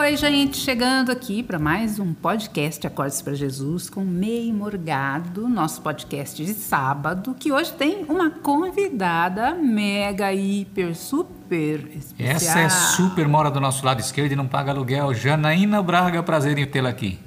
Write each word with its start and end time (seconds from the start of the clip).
Oi, 0.00 0.16
gente, 0.16 0.56
chegando 0.56 1.12
aqui 1.12 1.42
para 1.42 1.58
mais 1.58 1.98
um 1.98 2.14
podcast 2.14 2.86
Acordes 2.86 3.20
para 3.20 3.34
Jesus 3.34 3.90
com 3.90 4.00
Mei 4.00 4.50
Morgado, 4.50 5.46
nosso 5.46 5.82
podcast 5.82 6.42
de 6.42 6.54
sábado, 6.54 7.36
que 7.38 7.52
hoje 7.52 7.70
tem 7.74 8.06
uma 8.08 8.30
convidada 8.30 9.54
mega, 9.54 10.32
hiper, 10.32 10.96
super 10.96 11.86
especial. 11.94 12.34
Essa 12.34 12.60
é 12.60 12.68
super, 12.70 13.28
mora 13.28 13.50
do 13.50 13.60
nosso 13.60 13.84
lado 13.84 14.00
esquerdo 14.00 14.32
e 14.32 14.36
não 14.36 14.48
paga 14.48 14.70
aluguel. 14.70 15.12
Janaína 15.12 15.82
Braga, 15.82 16.22
prazer 16.22 16.56
em 16.56 16.66
tê-la 16.66 16.88
aqui. 16.88 17.18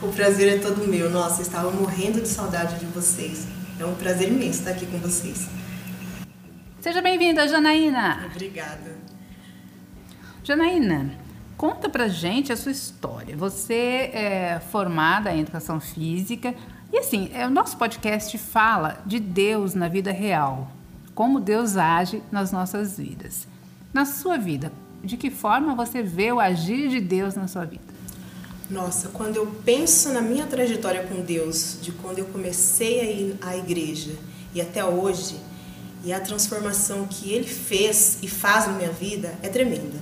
O 0.00 0.08
prazer 0.08 0.56
é 0.56 0.58
todo 0.58 0.88
meu. 0.88 1.10
Nossa, 1.10 1.42
estava 1.42 1.70
morrendo 1.70 2.22
de 2.22 2.28
saudade 2.28 2.80
de 2.80 2.86
vocês. 2.86 3.46
É 3.78 3.84
um 3.84 3.94
prazer 3.94 4.28
imenso 4.28 4.60
estar 4.60 4.70
aqui 4.70 4.86
com 4.86 4.96
vocês. 4.96 5.46
Seja 6.80 7.02
bem-vinda, 7.02 7.46
Janaína. 7.46 8.26
Obrigada. 8.32 8.96
Janaína, 10.42 11.25
conta 11.56 11.88
pra 11.88 12.08
gente 12.08 12.52
a 12.52 12.56
sua 12.56 12.72
história. 12.72 13.36
Você 13.36 14.10
é 14.12 14.60
formada 14.70 15.32
em 15.32 15.40
educação 15.40 15.80
física 15.80 16.54
e 16.92 16.98
assim, 16.98 17.30
é, 17.32 17.46
o 17.46 17.50
nosso 17.50 17.76
podcast 17.76 18.36
fala 18.38 19.02
de 19.04 19.18
Deus 19.18 19.74
na 19.74 19.88
vida 19.88 20.12
real, 20.12 20.70
como 21.14 21.40
Deus 21.40 21.76
age 21.76 22.22
nas 22.30 22.52
nossas 22.52 22.98
vidas. 22.98 23.48
Na 23.92 24.04
sua 24.04 24.36
vida, 24.36 24.70
de 25.02 25.16
que 25.16 25.30
forma 25.30 25.74
você 25.74 26.02
vê 26.02 26.30
o 26.30 26.40
agir 26.40 26.88
de 26.88 27.00
Deus 27.00 27.34
na 27.34 27.48
sua 27.48 27.64
vida? 27.64 27.96
Nossa, 28.68 29.08
quando 29.08 29.36
eu 29.36 29.46
penso 29.64 30.10
na 30.10 30.20
minha 30.20 30.46
trajetória 30.46 31.04
com 31.04 31.20
Deus, 31.20 31.78
de 31.80 31.92
quando 31.92 32.18
eu 32.18 32.26
comecei 32.26 33.00
a 33.00 33.04
ir 33.04 33.36
à 33.40 33.56
igreja 33.56 34.12
e 34.52 34.60
até 34.60 34.84
hoje, 34.84 35.36
e 36.04 36.12
a 36.12 36.20
transformação 36.20 37.06
que 37.06 37.32
Ele 37.32 37.46
fez 37.46 38.18
e 38.22 38.28
faz 38.28 38.66
na 38.66 38.74
minha 38.74 38.90
vida 38.90 39.34
é 39.42 39.48
tremenda. 39.48 39.98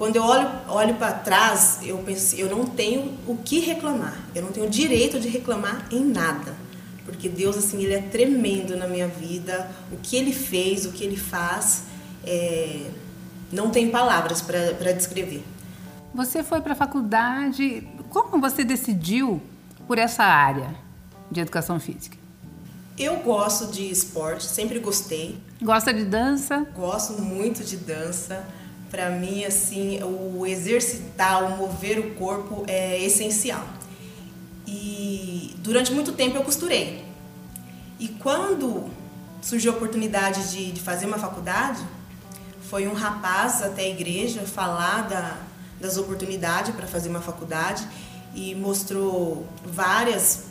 Quando 0.00 0.16
eu 0.16 0.22
olho, 0.22 0.50
olho 0.66 0.94
para 0.94 1.12
trás, 1.12 1.80
eu 1.82 1.98
penso, 1.98 2.34
eu 2.34 2.48
não 2.48 2.64
tenho 2.64 3.18
o 3.26 3.36
que 3.36 3.60
reclamar. 3.60 4.18
Eu 4.34 4.40
não 4.40 4.50
tenho 4.50 4.64
o 4.64 4.70
direito 4.70 5.20
de 5.20 5.28
reclamar 5.28 5.86
em 5.90 6.02
nada. 6.02 6.56
Porque 7.04 7.28
Deus, 7.28 7.58
assim, 7.58 7.82
Ele 7.82 7.92
é 7.92 8.00
tremendo 8.00 8.78
na 8.78 8.88
minha 8.88 9.06
vida. 9.06 9.70
O 9.92 9.98
que 9.98 10.16
Ele 10.16 10.32
fez, 10.32 10.86
o 10.86 10.92
que 10.92 11.04
Ele 11.04 11.18
faz, 11.18 11.82
é... 12.24 12.86
não 13.52 13.68
tem 13.68 13.90
palavras 13.90 14.40
para 14.40 14.90
descrever. 14.92 15.44
Você 16.14 16.42
foi 16.42 16.62
para 16.62 16.72
a 16.72 16.76
faculdade. 16.76 17.86
Como 18.08 18.40
você 18.40 18.64
decidiu 18.64 19.38
por 19.86 19.98
essa 19.98 20.24
área 20.24 20.74
de 21.30 21.40
educação 21.40 21.78
física? 21.78 22.16
Eu 22.96 23.16
gosto 23.16 23.66
de 23.66 23.90
esporte, 23.90 24.44
sempre 24.44 24.78
gostei. 24.78 25.38
Gosta 25.60 25.92
de 25.92 26.06
dança? 26.06 26.66
Gosto 26.74 27.20
muito 27.20 27.62
de 27.62 27.76
dança 27.76 28.46
para 28.90 29.08
mim 29.10 29.44
assim 29.44 30.00
o 30.02 30.46
exercitar, 30.46 31.44
o 31.44 31.56
mover 31.56 31.98
o 31.98 32.14
corpo 32.14 32.64
é 32.66 33.02
essencial. 33.02 33.64
E 34.66 35.54
durante 35.58 35.92
muito 35.92 36.12
tempo 36.12 36.36
eu 36.36 36.42
costurei. 36.42 37.04
E 37.98 38.08
quando 38.08 38.90
surgiu 39.40 39.72
a 39.72 39.76
oportunidade 39.76 40.50
de, 40.50 40.72
de 40.72 40.80
fazer 40.80 41.06
uma 41.06 41.18
faculdade, 41.18 41.82
foi 42.68 42.86
um 42.86 42.92
rapaz 42.92 43.62
até 43.62 43.82
a 43.82 43.88
igreja 43.88 44.42
falar 44.42 45.08
da, 45.08 45.38
das 45.80 45.96
oportunidades 45.96 46.74
para 46.74 46.86
fazer 46.86 47.08
uma 47.08 47.20
faculdade 47.20 47.86
e 48.34 48.54
mostrou 48.54 49.46
várias 49.64 50.44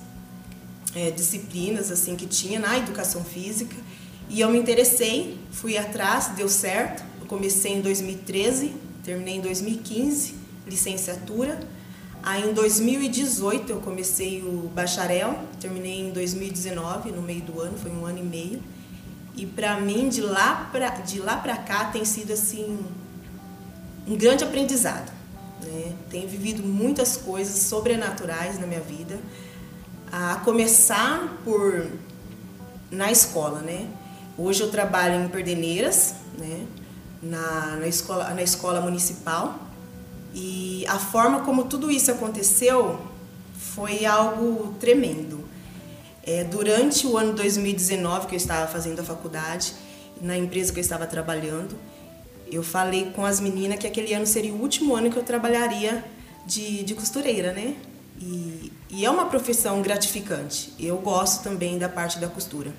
é, 0.95 1.11
disciplinas 1.11 1.91
assim 1.91 2.15
que 2.15 2.25
tinha 2.25 2.59
na 2.59 2.77
educação 2.77 3.23
física 3.23 3.75
e 4.29 4.41
eu 4.41 4.49
me 4.49 4.59
interessei, 4.59 5.39
fui 5.51 5.77
atrás, 5.77 6.27
deu 6.35 6.47
certo 6.47 7.03
comecei 7.29 7.73
em 7.73 7.81
2013, 7.81 8.73
terminei 9.03 9.35
em 9.35 9.41
2015, 9.41 10.35
licenciatura. 10.67 11.59
Aí 12.21 12.49
em 12.49 12.53
2018 12.53 13.71
eu 13.71 13.79
comecei 13.79 14.41
o 14.41 14.69
bacharel, 14.73 15.39
terminei 15.61 16.01
em 16.01 16.11
2019, 16.11 17.11
no 17.11 17.21
meio 17.21 17.41
do 17.41 17.61
ano, 17.61 17.77
foi 17.77 17.91
um 17.91 18.05
ano 18.05 18.17
e 18.17 18.23
meio. 18.23 18.61
E 19.35 19.45
para 19.45 19.79
mim 19.79 20.09
de 20.09 20.19
lá 20.19 20.69
para 20.71 20.89
de 20.89 21.19
lá 21.19 21.37
para 21.37 21.55
cá 21.55 21.85
tem 21.85 22.03
sido 22.03 22.33
assim 22.33 22.79
um 24.05 24.17
grande 24.17 24.43
aprendizado. 24.43 25.09
Né? 25.61 25.93
Tenho 26.09 26.27
vivido 26.27 26.63
muitas 26.63 27.15
coisas 27.15 27.55
sobrenaturais 27.63 28.59
na 28.59 28.65
minha 28.65 28.81
vida, 28.81 29.17
a 30.11 30.37
começar 30.37 31.39
por 31.45 31.87
na 32.91 33.11
escola, 33.11 33.59
né? 33.59 33.87
Hoje 34.35 34.61
eu 34.61 34.71
trabalho 34.71 35.23
em 35.23 35.27
Perdeneiras, 35.27 36.15
né? 36.37 36.65
Na, 37.21 37.77
na, 37.77 37.87
escola, 37.87 38.33
na 38.33 38.41
escola 38.41 38.81
municipal. 38.81 39.59
E 40.33 40.85
a 40.87 40.99
forma 40.99 41.41
como 41.41 41.65
tudo 41.65 41.89
isso 41.89 42.11
aconteceu 42.11 42.99
foi 43.57 44.05
algo 44.05 44.75
tremendo. 44.79 45.43
É, 46.23 46.43
durante 46.43 47.07
o 47.07 47.17
ano 47.17 47.33
2019, 47.33 48.27
que 48.27 48.35
eu 48.35 48.37
estava 48.37 48.67
fazendo 48.67 48.99
a 48.99 49.03
faculdade, 49.03 49.73
na 50.21 50.37
empresa 50.37 50.71
que 50.71 50.79
eu 50.79 50.81
estava 50.81 51.07
trabalhando, 51.07 51.75
eu 52.51 52.61
falei 52.63 53.11
com 53.15 53.25
as 53.25 53.39
meninas 53.39 53.79
que 53.79 53.87
aquele 53.87 54.13
ano 54.13 54.25
seria 54.25 54.53
o 54.53 54.61
último 54.61 54.95
ano 54.95 55.09
que 55.09 55.17
eu 55.17 55.23
trabalharia 55.23 56.03
de, 56.45 56.83
de 56.83 56.93
costureira, 56.93 57.53
né? 57.53 57.75
E, 58.19 58.71
e 58.89 59.05
é 59.05 59.09
uma 59.09 59.25
profissão 59.25 59.81
gratificante. 59.81 60.73
Eu 60.79 60.97
gosto 60.97 61.43
também 61.43 61.77
da 61.77 61.87
parte 61.87 62.19
da 62.19 62.27
costura. 62.27 62.73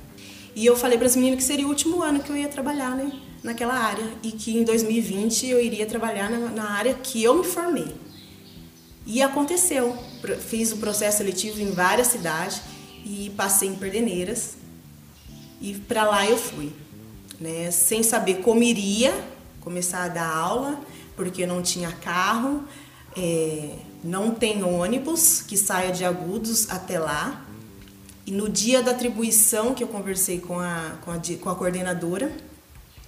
E 0.55 0.67
eu 0.67 0.77
falei 0.77 0.99
para 0.99 1.07
as 1.07 1.17
meninas 1.17 1.39
que 1.39 1.45
seria 1.45 1.67
o 1.67 1.69
último 1.69 2.03
ano 2.03 2.21
que 2.21 2.31
eu 2.31 2.37
ia 2.37 2.49
trabalhar, 2.49 2.97
né? 2.97 3.13
Naquela 3.43 3.75
área 3.75 4.07
e 4.23 4.33
que 4.33 4.57
em 4.57 4.65
2020 4.65 5.47
eu 5.47 5.61
iria 5.61 5.87
trabalhar 5.87 6.31
na, 6.31 6.39
na 6.51 6.71
área 6.71 6.95
que 6.95 7.23
eu 7.23 7.35
me 7.35 7.45
formei. 7.45 7.95
E 9.07 9.23
aconteceu. 9.23 9.97
Fiz 10.41 10.73
o 10.73 10.77
processo 10.77 11.19
seletivo 11.19 11.61
em 11.61 11.71
várias 11.71 12.09
cidades 12.09 12.61
e 13.05 13.33
passei 13.37 13.69
em 13.69 13.75
Perdeneiras. 13.75 14.57
E 15.61 15.75
para 15.75 16.05
lá 16.05 16.27
eu 16.27 16.37
fui, 16.37 16.73
né? 17.41 17.71
Sem 17.71 18.03
saber 18.03 18.37
como 18.37 18.63
iria 18.63 19.13
começar 19.61 20.05
a 20.05 20.09
dar 20.09 20.29
aula, 20.29 20.81
porque 21.17 21.47
não 21.47 21.63
tinha 21.63 21.93
carro, 21.93 22.65
é, 23.17 23.77
não 24.03 24.35
tem 24.35 24.63
ônibus 24.63 25.43
que 25.43 25.57
saia 25.57 25.93
de 25.93 26.05
Agudos 26.05 26.71
até 26.71 26.99
lá. 26.99 27.45
E 28.27 28.33
no 28.33 28.49
dia 28.49 28.83
da 28.83 28.93
atribuição 28.93 29.75
que 29.75 29.83
eu 29.83 29.89
conversei 29.89 30.41
com 30.41 30.59
a, 30.59 30.99
com 31.05 31.11
a, 31.11 31.21
com 31.41 31.51
a 31.51 31.55
coordenadora, 31.55 32.31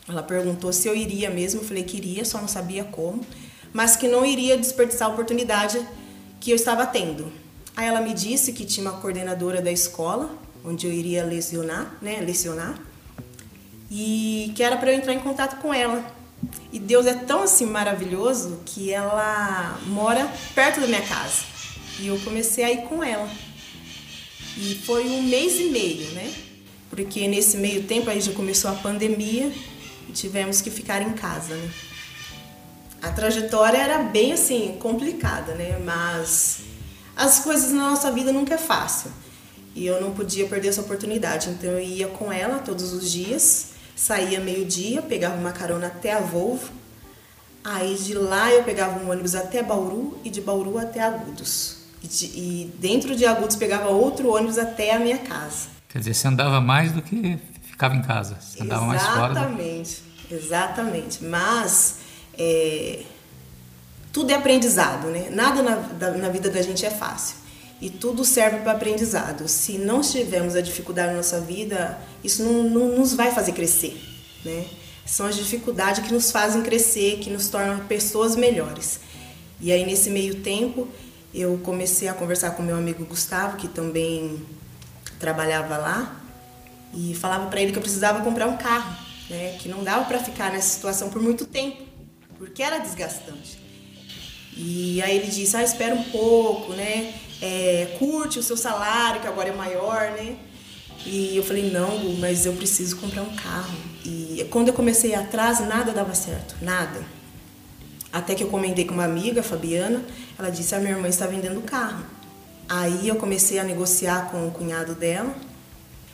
ela 0.08 0.22
perguntou 0.22 0.72
se 0.72 0.88
eu 0.88 0.96
iria 0.96 1.30
mesmo, 1.30 1.60
eu 1.60 1.64
falei 1.64 1.84
que 1.84 1.96
iria, 1.96 2.24
só 2.24 2.38
não 2.40 2.48
sabia 2.48 2.84
como, 2.84 3.24
mas 3.72 3.96
que 3.96 4.08
não 4.08 4.24
iria 4.24 4.56
desperdiçar 4.56 5.08
a 5.08 5.12
oportunidade 5.12 5.80
que 6.40 6.50
eu 6.50 6.56
estava 6.56 6.84
tendo. 6.86 7.32
Aí 7.76 7.86
ela 7.86 8.00
me 8.00 8.12
disse 8.12 8.52
que 8.52 8.64
tinha 8.64 8.88
uma 8.88 9.00
coordenadora 9.00 9.62
da 9.62 9.70
escola, 9.70 10.30
onde 10.64 10.86
eu 10.86 10.92
iria 10.92 11.24
lecionar, 11.24 11.96
né, 12.02 12.20
lecionar, 12.20 12.78
e 13.90 14.52
que 14.54 14.62
era 14.62 14.76
para 14.76 14.92
eu 14.92 14.98
entrar 14.98 15.14
em 15.14 15.20
contato 15.20 15.60
com 15.60 15.72
ela. 15.72 16.04
E 16.72 16.78
Deus 16.78 17.06
é 17.06 17.14
tão 17.14 17.42
assim 17.42 17.66
maravilhoso 17.66 18.60
que 18.66 18.92
ela 18.92 19.78
mora 19.86 20.30
perto 20.54 20.80
da 20.80 20.86
minha 20.86 21.02
casa. 21.02 21.44
E 22.00 22.08
eu 22.08 22.18
comecei 22.20 22.64
a 22.64 22.72
ir 22.72 22.82
com 22.82 23.02
ela. 23.02 23.28
E 24.56 24.74
foi 24.84 25.08
um 25.08 25.22
mês 25.22 25.60
e 25.60 25.64
meio, 25.64 26.10
né? 26.12 26.32
Porque 26.90 27.26
nesse 27.28 27.56
meio 27.56 27.84
tempo 27.84 28.10
aí 28.10 28.20
já 28.20 28.32
começou 28.32 28.70
a 28.70 28.74
pandemia 28.74 29.52
tivemos 30.12 30.60
que 30.60 30.70
ficar 30.70 31.02
em 31.02 31.12
casa, 31.12 31.54
né? 31.54 31.70
A 33.02 33.10
trajetória 33.10 33.78
era 33.78 33.98
bem 33.98 34.32
assim 34.32 34.76
complicada, 34.78 35.54
né? 35.54 35.78
Mas 35.84 36.60
as 37.16 37.40
coisas 37.40 37.72
na 37.72 37.90
nossa 37.90 38.12
vida 38.12 38.32
nunca 38.32 38.54
é 38.54 38.58
fácil. 38.58 39.10
E 39.74 39.86
eu 39.86 40.00
não 40.00 40.12
podia 40.12 40.46
perder 40.46 40.68
essa 40.68 40.82
oportunidade, 40.82 41.48
então 41.48 41.70
eu 41.70 41.80
ia 41.80 42.06
com 42.06 42.32
ela 42.32 42.58
todos 42.58 42.92
os 42.92 43.10
dias, 43.10 43.70
saía 43.96 44.38
meio-dia, 44.38 45.00
pegava 45.02 45.36
uma 45.36 45.52
carona 45.52 45.88
até 45.88 46.12
a 46.12 46.20
Volvo. 46.20 46.70
Aí 47.64 47.96
de 47.96 48.14
lá 48.14 48.52
eu 48.52 48.62
pegava 48.64 49.02
um 49.02 49.10
ônibus 49.10 49.34
até 49.34 49.62
Bauru 49.62 50.18
e 50.24 50.30
de 50.30 50.40
Bauru 50.40 50.78
até 50.78 51.00
Agudos. 51.00 51.78
E, 52.02 52.06
de, 52.06 52.26
e 52.26 52.72
dentro 52.78 53.16
de 53.16 53.24
Agudos 53.24 53.56
pegava 53.56 53.88
outro 53.88 54.34
ônibus 54.34 54.58
até 54.58 54.94
a 54.94 54.98
minha 54.98 55.18
casa. 55.18 55.68
Quer 55.88 56.00
dizer, 56.00 56.14
você 56.14 56.28
andava 56.28 56.60
mais 56.60 56.92
do 56.92 57.00
que 57.00 57.38
ficava 57.82 57.96
em 57.96 58.02
casa, 58.02 58.36
você 58.40 58.62
andava 58.62 58.84
mais 58.84 59.02
fora. 59.02 59.32
Exatamente, 59.32 60.02
exatamente. 60.30 61.24
Mas 61.24 61.96
é, 62.38 63.02
tudo 64.12 64.30
é 64.30 64.34
aprendizado, 64.34 65.08
né? 65.08 65.28
Nada 65.30 65.62
na, 65.62 66.10
na 66.12 66.28
vida 66.28 66.48
da 66.48 66.62
gente 66.62 66.86
é 66.86 66.90
fácil. 66.90 67.36
E 67.80 67.90
tudo 67.90 68.24
serve 68.24 68.58
para 68.58 68.72
aprendizado. 68.72 69.48
Se 69.48 69.78
não 69.78 70.00
tivermos 70.00 70.54
a 70.54 70.60
dificuldade 70.60 71.10
na 71.10 71.16
nossa 71.16 71.40
vida, 71.40 71.98
isso 72.22 72.44
não, 72.44 72.62
não 72.70 72.98
nos 72.98 73.14
vai 73.14 73.32
fazer 73.32 73.50
crescer, 73.50 74.00
né? 74.44 74.64
São 75.04 75.26
as 75.26 75.34
dificuldades 75.34 76.06
que 76.06 76.14
nos 76.14 76.30
fazem 76.30 76.62
crescer, 76.62 77.18
que 77.18 77.28
nos 77.28 77.48
tornam 77.48 77.80
pessoas 77.86 78.36
melhores. 78.36 79.00
E 79.60 79.72
aí, 79.72 79.84
nesse 79.84 80.10
meio 80.10 80.36
tempo, 80.36 80.86
eu 81.34 81.58
comecei 81.64 82.06
a 82.06 82.14
conversar 82.14 82.52
com 82.52 82.62
meu 82.62 82.76
amigo 82.76 83.04
Gustavo, 83.04 83.56
que 83.56 83.66
também 83.66 84.40
trabalhava 85.18 85.76
lá, 85.76 86.21
e 86.94 87.14
falava 87.14 87.46
para 87.46 87.60
ele 87.60 87.72
que 87.72 87.78
eu 87.78 87.82
precisava 87.82 88.22
comprar 88.22 88.46
um 88.46 88.56
carro, 88.56 88.96
né? 89.30 89.56
Que 89.60 89.68
não 89.68 89.82
dava 89.82 90.04
para 90.04 90.18
ficar 90.18 90.52
nessa 90.52 90.68
situação 90.68 91.10
por 91.10 91.22
muito 91.22 91.46
tempo, 91.46 91.82
porque 92.38 92.62
era 92.62 92.78
desgastante. 92.78 93.58
E 94.56 95.00
aí 95.02 95.16
ele 95.16 95.28
disse, 95.28 95.56
ah, 95.56 95.62
espera 95.62 95.94
um 95.94 96.04
pouco, 96.04 96.72
né? 96.72 97.14
É, 97.40 97.96
curte 97.98 98.38
o 98.38 98.42
seu 98.42 98.56
salário, 98.56 99.20
que 99.20 99.26
agora 99.26 99.48
é 99.48 99.52
maior, 99.52 100.12
né? 100.12 100.36
E 101.04 101.36
eu 101.36 101.42
falei, 101.42 101.70
não, 101.70 101.98
Gu, 101.98 102.16
mas 102.18 102.46
eu 102.46 102.52
preciso 102.52 102.96
comprar 102.96 103.22
um 103.22 103.34
carro. 103.34 103.76
E 104.04 104.46
quando 104.50 104.68
eu 104.68 104.74
comecei 104.74 105.14
atrás, 105.14 105.60
nada 105.60 105.92
dava 105.92 106.14
certo, 106.14 106.54
nada. 106.60 107.02
Até 108.12 108.34
que 108.34 108.44
eu 108.44 108.48
comentei 108.48 108.84
com 108.84 108.94
uma 108.94 109.04
amiga, 109.04 109.40
a 109.40 109.44
Fabiana, 109.44 110.04
ela 110.38 110.50
disse, 110.50 110.74
a 110.74 110.78
minha 110.78 110.92
irmã 110.92 111.08
está 111.08 111.26
vendendo 111.26 111.60
carro. 111.62 112.04
Aí 112.68 113.08
eu 113.08 113.16
comecei 113.16 113.58
a 113.58 113.64
negociar 113.64 114.30
com 114.30 114.46
o 114.46 114.50
cunhado 114.50 114.94
dela, 114.94 115.34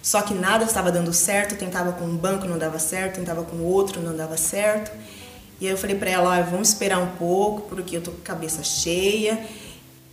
só 0.09 0.23
que 0.23 0.33
nada 0.33 0.65
estava 0.65 0.91
dando 0.91 1.13
certo, 1.13 1.55
tentava 1.55 1.93
com 1.93 2.07
um 2.07 2.17
banco, 2.17 2.47
não 2.47 2.57
dava 2.57 2.79
certo, 2.79 3.17
tentava 3.17 3.43
com 3.43 3.59
outro, 3.59 4.01
não 4.01 4.17
dava 4.17 4.39
certo. 4.39 4.91
E 5.61 5.67
aí 5.67 5.71
eu 5.71 5.77
falei 5.77 5.97
para 5.97 6.09
ela, 6.09 6.41
vamos 6.41 6.71
esperar 6.71 6.99
um 6.99 7.11
pouco, 7.17 7.69
porque 7.69 7.99
eu 7.99 8.01
tô 8.01 8.13
com 8.13 8.23
a 8.23 8.25
cabeça 8.25 8.65
cheia. 8.65 9.39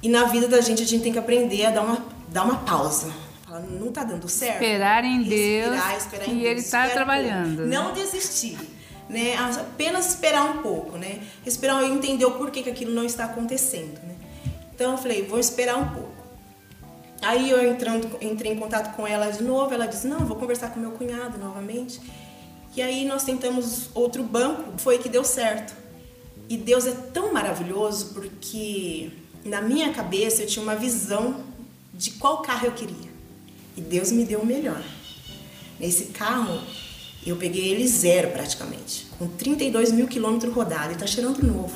E 0.04 0.10
na 0.10 0.26
vida 0.26 0.50
da 0.50 0.60
gente 0.60 0.84
a 0.84 0.86
gente 0.86 1.02
tem 1.02 1.14
que 1.14 1.18
aprender 1.18 1.68
a 1.68 1.70
dar 1.70 1.82
uma, 1.82 2.06
dar 2.28 2.44
uma 2.44 2.58
pausa. 2.58 3.10
Fala, 3.48 3.62
não 3.62 3.90
tá 3.90 4.04
dando 4.04 4.28
certo. 4.28 4.56
Esperar 4.56 5.06
em 5.06 5.24
Deus. 5.24 5.78
Esperar 5.98 6.28
em 6.28 6.40
e 6.40 6.46
Ele 6.46 6.60
está 6.60 6.90
trabalhando. 6.90 7.64
Um 7.64 7.68
não 7.68 7.94
desistir. 7.94 8.58
Né? 9.08 9.38
Apenas 9.38 10.08
esperar 10.08 10.44
um 10.44 10.62
pouco, 10.62 10.98
né? 10.98 11.22
Esperar 11.46 11.82
e 11.84 11.90
entender 11.90 12.26
o 12.26 12.32
porquê 12.32 12.62
que 12.62 12.70
aquilo 12.70 12.92
não 12.92 13.06
está 13.06 13.24
acontecendo, 13.24 13.98
né? 14.04 14.16
Então 14.74 14.92
eu 14.92 14.98
falei, 14.98 15.26
vou 15.26 15.40
esperar 15.40 15.78
um 15.78 15.88
pouco. 15.88 16.15
Aí 17.26 17.50
eu 17.50 17.60
entrando, 17.68 18.08
entrei 18.22 18.52
em 18.52 18.56
contato 18.56 18.96
com 18.96 19.08
ela 19.08 19.32
de 19.32 19.42
novo, 19.42 19.74
ela 19.74 19.88
disse, 19.88 20.06
não, 20.06 20.20
vou 20.20 20.38
conversar 20.38 20.70
com 20.70 20.80
meu 20.80 20.92
cunhado 20.92 21.40
novamente. 21.40 22.00
E 22.76 22.84
aí 22.84 23.04
nós 23.04 23.24
tentamos 23.24 23.90
outro 23.96 24.22
banco, 24.22 24.74
foi 24.78 25.00
que 25.00 25.10
deu 25.10 25.24
certo. 25.24 25.74
E 26.48 26.56
Deus 26.56 26.86
é 26.86 26.92
tão 26.92 27.34
maravilhoso 27.34 28.14
porque 28.14 29.10
na 29.44 29.60
minha 29.60 29.92
cabeça 29.92 30.44
eu 30.44 30.48
tinha 30.48 30.62
uma 30.62 30.76
visão 30.76 31.44
de 31.92 32.12
qual 32.12 32.44
carro 32.44 32.68
eu 32.68 32.74
queria. 32.74 33.10
E 33.76 33.82
Deus 33.82 34.12
me 34.12 34.24
deu 34.24 34.42
o 34.42 34.46
melhor. 34.46 34.84
Nesse 35.80 36.06
carro, 36.10 36.62
eu 37.26 37.38
peguei 37.38 37.70
ele 37.70 37.88
zero 37.88 38.30
praticamente, 38.30 39.08
com 39.18 39.28
32 39.30 39.92
mil 39.92 40.06
quilômetros 40.06 40.54
rodados, 40.54 40.96
e 40.96 41.00
tá 41.00 41.08
cheirando 41.08 41.42
novo. 41.42 41.76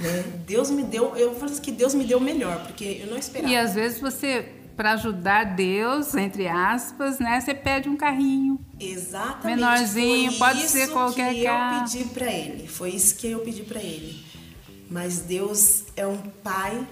Né? 0.00 0.24
Deus 0.46 0.70
me 0.70 0.82
deu, 0.82 1.14
eu 1.14 1.34
falo 1.34 1.52
assim 1.52 1.60
que 1.60 1.72
Deus 1.72 1.92
me 1.92 2.04
deu 2.04 2.16
o 2.16 2.22
melhor, 2.22 2.64
porque 2.64 3.02
eu 3.02 3.06
não 3.08 3.18
esperava. 3.18 3.52
E 3.52 3.56
às 3.56 3.74
vezes 3.74 4.00
você 4.00 4.54
para 4.78 4.92
ajudar 4.92 5.56
Deus, 5.56 6.14
entre 6.14 6.46
aspas, 6.46 7.18
né? 7.18 7.40
Você 7.40 7.52
pede 7.52 7.88
um 7.88 7.96
carrinho. 7.96 8.60
Exatamente. 8.78 9.44
Menorzinho, 9.58 10.30
Foi 10.30 10.38
pode 10.38 10.68
ser 10.68 10.88
qualquer 10.90 11.34
que 11.34 11.42
carro. 11.42 11.78
eu 11.78 11.90
pedi 11.90 12.04
para 12.10 12.32
ele. 12.32 12.68
Foi 12.68 12.90
isso 12.90 13.16
que 13.16 13.28
eu 13.28 13.40
pedi 13.40 13.62
para 13.62 13.80
ele. 13.80 14.24
Mas 14.88 15.18
Deus 15.18 15.82
é 15.96 16.06
um 16.06 16.16
pai 16.16 16.86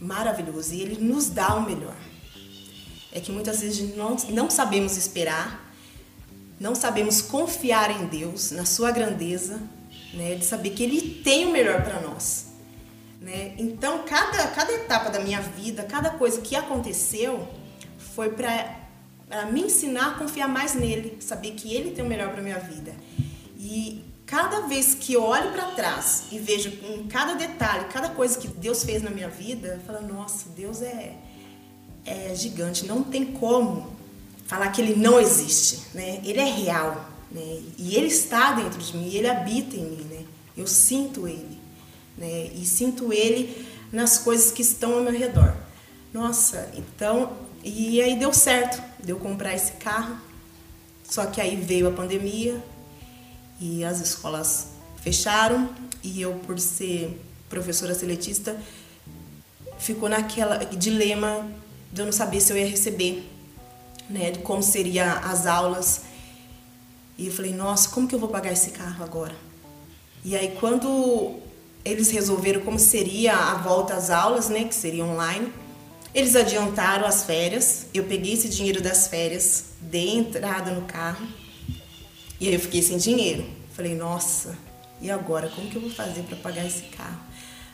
maravilhoso 0.00 0.72
e 0.72 0.80
ele 0.80 1.04
nos 1.04 1.28
dá 1.28 1.56
o 1.56 1.62
melhor. 1.66 1.96
É 3.12 3.18
que 3.18 3.32
muitas 3.32 3.62
vezes 3.62 3.96
não, 3.96 4.14
não 4.30 4.48
sabemos 4.48 4.96
esperar, 4.96 5.72
não 6.60 6.76
sabemos 6.76 7.20
confiar 7.20 7.90
em 7.90 8.06
Deus, 8.06 8.52
na 8.52 8.64
sua 8.64 8.92
grandeza, 8.92 9.60
né? 10.14 10.36
De 10.36 10.44
saber 10.44 10.70
que 10.70 10.84
ele 10.84 11.00
tem 11.24 11.46
o 11.46 11.50
melhor 11.50 11.82
para 11.82 12.00
nós. 12.00 12.46
Né? 13.20 13.54
Então, 13.58 14.04
cada, 14.04 14.46
cada 14.48 14.72
etapa 14.72 15.10
da 15.10 15.20
minha 15.20 15.40
vida, 15.40 15.82
cada 15.82 16.10
coisa 16.10 16.40
que 16.40 16.54
aconteceu, 16.54 17.48
foi 18.14 18.30
para 18.30 19.46
me 19.50 19.62
ensinar 19.62 20.12
a 20.12 20.14
confiar 20.14 20.48
mais 20.48 20.74
nele, 20.74 21.18
saber 21.20 21.52
que 21.52 21.74
ele 21.74 21.90
tem 21.90 22.04
o 22.04 22.08
melhor 22.08 22.30
para 22.30 22.42
minha 22.42 22.58
vida. 22.58 22.94
E 23.58 24.04
cada 24.24 24.60
vez 24.62 24.94
que 24.94 25.14
eu 25.14 25.22
olho 25.22 25.50
para 25.52 25.72
trás 25.72 26.26
e 26.30 26.38
vejo 26.38 26.68
em 26.68 27.06
cada 27.08 27.34
detalhe, 27.34 27.86
cada 27.86 28.10
coisa 28.10 28.38
que 28.38 28.46
Deus 28.46 28.84
fez 28.84 29.02
na 29.02 29.10
minha 29.10 29.28
vida, 29.28 29.68
eu 29.68 29.80
falo, 29.80 30.06
nossa, 30.06 30.48
Deus 30.50 30.80
é, 30.80 31.16
é 32.04 32.34
gigante, 32.34 32.86
não 32.86 33.02
tem 33.02 33.24
como 33.24 33.96
falar 34.46 34.68
que 34.68 34.80
ele 34.80 34.94
não 34.94 35.20
existe, 35.20 35.82
né? 35.92 36.20
Ele 36.24 36.38
é 36.38 36.44
real, 36.44 37.10
né? 37.30 37.62
E 37.76 37.96
ele 37.96 38.06
está 38.06 38.52
dentro 38.52 38.78
de 38.78 38.96
mim, 38.96 39.12
ele 39.12 39.28
habita 39.28 39.76
em 39.76 39.84
mim, 39.84 40.04
né? 40.04 40.24
Eu 40.56 40.66
sinto 40.66 41.26
ele 41.26 41.57
né? 42.18 42.50
E 42.54 42.66
sinto 42.66 43.12
ele 43.12 43.66
nas 43.92 44.18
coisas 44.18 44.50
que 44.52 44.62
estão 44.62 44.94
ao 44.94 45.02
meu 45.02 45.12
redor. 45.12 45.54
Nossa, 46.12 46.70
então, 46.74 47.36
e 47.64 48.00
aí 48.00 48.18
deu 48.18 48.32
certo, 48.32 48.82
deu 49.02 49.18
comprar 49.18 49.54
esse 49.54 49.72
carro. 49.72 50.16
Só 51.08 51.26
que 51.26 51.40
aí 51.40 51.56
veio 51.56 51.88
a 51.88 51.92
pandemia 51.92 52.62
e 53.60 53.82
as 53.84 54.00
escolas 54.00 54.68
fecharam 55.02 55.70
e 56.02 56.20
eu 56.20 56.34
por 56.46 56.58
ser 56.58 57.18
professora 57.48 57.94
seletista 57.94 58.60
ficou 59.78 60.08
naquela 60.08 60.58
dilema 60.64 61.48
de 61.92 62.00
eu 62.00 62.04
não 62.04 62.12
saber 62.12 62.40
se 62.40 62.52
eu 62.52 62.58
ia 62.58 62.66
receber, 62.66 63.26
né, 64.10 64.32
de 64.32 64.40
como 64.40 64.62
seria 64.62 65.12
as 65.12 65.46
aulas. 65.46 66.02
E 67.16 67.26
eu 67.26 67.32
falei, 67.32 67.52
nossa, 67.54 67.88
como 67.88 68.06
que 68.06 68.14
eu 68.14 68.18
vou 68.18 68.28
pagar 68.28 68.52
esse 68.52 68.70
carro 68.70 69.02
agora? 69.02 69.34
E 70.24 70.36
aí 70.36 70.56
quando 70.60 71.40
eles 71.84 72.10
resolveram 72.10 72.60
como 72.60 72.78
seria 72.78 73.34
a 73.34 73.54
volta 73.54 73.94
às 73.94 74.10
aulas, 74.10 74.48
né, 74.48 74.64
que 74.64 74.74
seria 74.74 75.04
online. 75.04 75.52
Eles 76.14 76.34
adiantaram 76.34 77.06
as 77.06 77.24
férias. 77.24 77.86
Eu 77.94 78.04
peguei 78.04 78.32
esse 78.32 78.48
dinheiro 78.48 78.82
das 78.82 79.08
férias, 79.08 79.66
dei 79.80 80.16
entrada 80.16 80.72
no 80.72 80.82
carro. 80.82 81.26
E 82.40 82.48
aí 82.48 82.54
eu 82.54 82.60
fiquei 82.60 82.82
sem 82.82 82.96
dinheiro. 82.98 83.44
Falei, 83.72 83.94
nossa, 83.94 84.56
e 85.00 85.10
agora? 85.10 85.48
Como 85.48 85.68
que 85.68 85.76
eu 85.76 85.82
vou 85.82 85.90
fazer 85.90 86.22
para 86.22 86.36
pagar 86.36 86.66
esse 86.66 86.82
carro? 86.96 87.20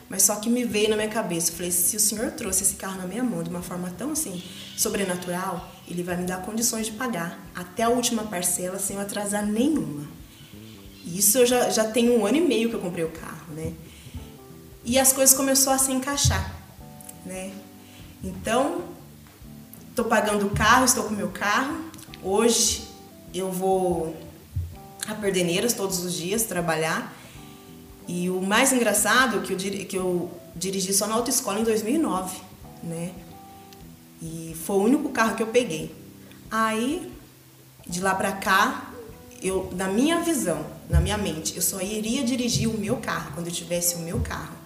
Mas 0.08 0.22
só 0.22 0.36
que 0.36 0.50
me 0.50 0.64
veio 0.64 0.90
na 0.90 0.96
minha 0.96 1.08
cabeça, 1.08 1.50
eu 1.50 1.56
falei, 1.56 1.70
se 1.70 1.96
o 1.96 2.00
Senhor 2.00 2.30
trouxe 2.32 2.62
esse 2.62 2.74
carro 2.74 2.98
na 2.98 3.06
minha 3.06 3.24
mão 3.24 3.42
de 3.42 3.48
uma 3.48 3.62
forma 3.62 3.90
tão 3.96 4.12
assim 4.12 4.42
sobrenatural, 4.76 5.72
ele 5.88 6.02
vai 6.02 6.16
me 6.16 6.24
dar 6.24 6.42
condições 6.42 6.86
de 6.86 6.92
pagar 6.92 7.38
até 7.54 7.84
a 7.84 7.88
última 7.88 8.24
parcela 8.24 8.78
sem 8.78 8.96
eu 8.96 9.02
atrasar 9.02 9.46
nenhuma. 9.46 10.06
Isso 11.06 11.38
eu 11.38 11.46
já, 11.46 11.70
já 11.70 11.84
tenho 11.84 12.18
um 12.18 12.26
ano 12.26 12.36
e 12.36 12.40
meio 12.40 12.68
que 12.68 12.76
eu 12.76 12.80
comprei 12.80 13.04
o 13.04 13.10
carro, 13.10 13.54
né? 13.54 13.72
E 14.84 14.98
as 14.98 15.12
coisas 15.12 15.34
começaram 15.34 15.76
a 15.76 15.78
se 15.78 15.90
encaixar, 15.90 16.54
né? 17.24 17.52
Então, 18.22 18.82
estou 19.90 20.04
pagando 20.04 20.46
o 20.46 20.50
carro, 20.50 20.84
estou 20.84 21.04
com 21.04 21.14
meu 21.14 21.28
carro. 21.28 21.76
Hoje 22.22 22.88
eu 23.32 23.50
vou 23.50 24.14
a 25.06 25.14
Perdeneiras 25.14 25.72
todos 25.72 26.04
os 26.04 26.14
dias 26.14 26.44
trabalhar. 26.44 27.14
E 28.06 28.28
o 28.28 28.40
mais 28.42 28.72
engraçado 28.72 29.38
é 29.38 29.40
que 29.42 29.52
eu, 29.52 29.86
que 29.86 29.96
eu 29.96 30.30
dirigi 30.54 30.92
só 30.92 31.06
na 31.06 31.14
autoescola 31.14 31.58
em 31.58 31.64
2009, 31.64 32.36
né? 32.82 33.12
E 34.20 34.54
foi 34.64 34.76
o 34.76 34.82
único 34.84 35.08
carro 35.10 35.34
que 35.34 35.42
eu 35.42 35.46
peguei. 35.46 35.94
Aí, 36.50 37.10
de 37.86 38.00
lá 38.00 38.14
para 38.14 38.32
cá, 38.32 38.90
eu, 39.42 39.70
na 39.74 39.88
minha 39.88 40.20
visão, 40.20 40.64
na 40.88 41.00
minha 41.00 41.16
mente, 41.16 41.56
eu 41.56 41.62
só 41.62 41.80
iria 41.80 42.22
dirigir 42.22 42.68
o 42.68 42.78
meu 42.78 42.96
carro 42.98 43.32
quando 43.34 43.46
eu 43.46 43.52
tivesse 43.52 43.96
o 43.96 43.98
meu 43.98 44.20
carro 44.20 44.63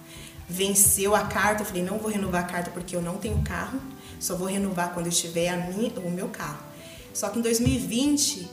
venceu 0.49 1.15
a 1.15 1.23
carta. 1.27 1.63
Eu 1.63 1.67
falei, 1.67 1.83
não 1.83 1.99
vou 1.99 2.11
renovar 2.11 2.45
a 2.45 2.47
carta 2.47 2.71
porque 2.71 2.97
eu 2.97 3.03
não 3.03 3.19
tenho 3.19 3.41
carro, 3.43 3.81
só 4.19 4.37
vou 4.37 4.49
renovar 4.49 4.95
quando 4.95 5.07
eu 5.07 5.13
tiver 5.13 5.49
a 5.49 5.57
minha, 5.57 5.91
o 6.01 6.11
meu 6.11 6.29
carro. 6.29 6.59
Só 7.13 7.29
que 7.29 7.39
em 7.39 7.43
2020 7.43 8.49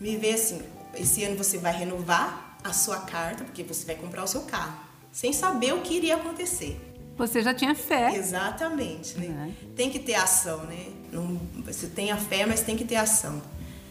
me 0.00 0.16
vê 0.16 0.32
assim, 0.32 0.62
esse 0.94 1.24
ano 1.24 1.36
você 1.36 1.58
vai 1.58 1.72
renovar 1.72 2.58
a 2.62 2.72
sua 2.72 2.98
carta 2.98 3.44
porque 3.44 3.62
você 3.62 3.86
vai 3.86 3.94
comprar 3.94 4.24
o 4.24 4.26
seu 4.26 4.42
carro, 4.42 4.78
sem 5.12 5.32
saber 5.32 5.72
o 5.74 5.80
que 5.80 5.94
iria 5.94 6.16
acontecer. 6.16 6.80
Você 7.16 7.42
já 7.42 7.52
tinha 7.52 7.74
fé. 7.74 8.14
Exatamente, 8.14 9.18
né? 9.18 9.52
É. 9.52 9.66
Tem 9.74 9.90
que 9.90 9.98
ter 9.98 10.14
ação, 10.14 10.58
né? 10.64 10.86
Não, 11.12 11.40
você 11.64 11.88
tem 11.88 12.12
a 12.12 12.16
fé, 12.16 12.46
mas 12.46 12.60
tem 12.60 12.76
que 12.76 12.84
ter 12.84 12.94
ação. 12.94 13.42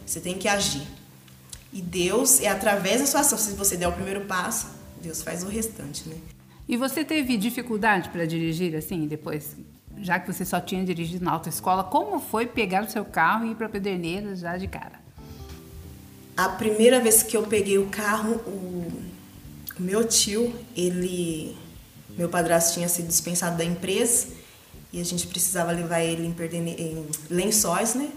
Você 0.06 0.22
tem 0.22 0.38
que 0.38 0.48
agir. 0.48 0.88
E 1.74 1.82
Deus 1.82 2.40
é 2.40 2.48
através 2.48 3.02
da 3.02 3.08
sua 3.08 3.20
ação. 3.20 3.38
Se 3.38 3.52
você 3.52 3.76
der 3.76 3.90
o 3.90 3.92
primeiro 3.92 4.22
passo, 4.22 4.68
Deus 5.02 5.22
faz 5.22 5.44
o 5.44 5.48
restante, 5.48 6.08
né? 6.08 6.16
E 6.68 6.76
você 6.76 7.04
teve 7.06 7.38
dificuldade 7.38 8.10
para 8.10 8.26
dirigir 8.26 8.76
assim 8.76 9.08
depois? 9.08 9.56
Já 10.00 10.20
que 10.20 10.32
você 10.32 10.44
só 10.44 10.60
tinha 10.60 10.84
dirigido 10.84 11.24
na 11.24 11.32
autoescola, 11.32 11.84
como 11.84 12.20
foi 12.20 12.46
pegar 12.46 12.84
o 12.84 12.90
seu 12.90 13.06
carro 13.06 13.46
e 13.46 13.52
ir 13.52 13.56
para 13.56 13.70
Pederneiras 13.70 14.40
já 14.40 14.58
de 14.58 14.68
cara? 14.68 15.00
A 16.36 16.50
primeira 16.50 17.00
vez 17.00 17.24
que 17.24 17.36
eu 17.36 17.44
peguei 17.44 17.78
o 17.78 17.88
carro, 17.88 18.36
o, 18.46 18.92
o 19.80 19.82
meu 19.82 20.08
tio, 20.08 20.54
ele, 20.76 21.58
meu 22.18 22.30
padrasto 22.30 22.76
tinha 22.76 22.88
sido 22.90 23.08
dispensado 23.08 23.58
da 23.58 23.66
empresa 23.66 24.28
e 24.92 25.02
a 25.02 25.04
gente 25.04 25.26
precisava 25.26 25.72
levar 25.72 26.02
ele 26.02 26.28
em, 26.28 26.34
Perdene, 26.34 26.76
em 26.78 27.08
lençóis, 27.30 27.96
né, 27.96 28.10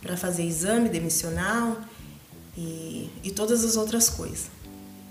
para 0.00 0.16
fazer 0.16 0.44
exame 0.44 0.88
demissional 0.88 1.76
e, 2.56 3.10
e 3.22 3.30
todas 3.32 3.64
as 3.64 3.76
outras 3.76 4.08
coisas. 4.08 4.50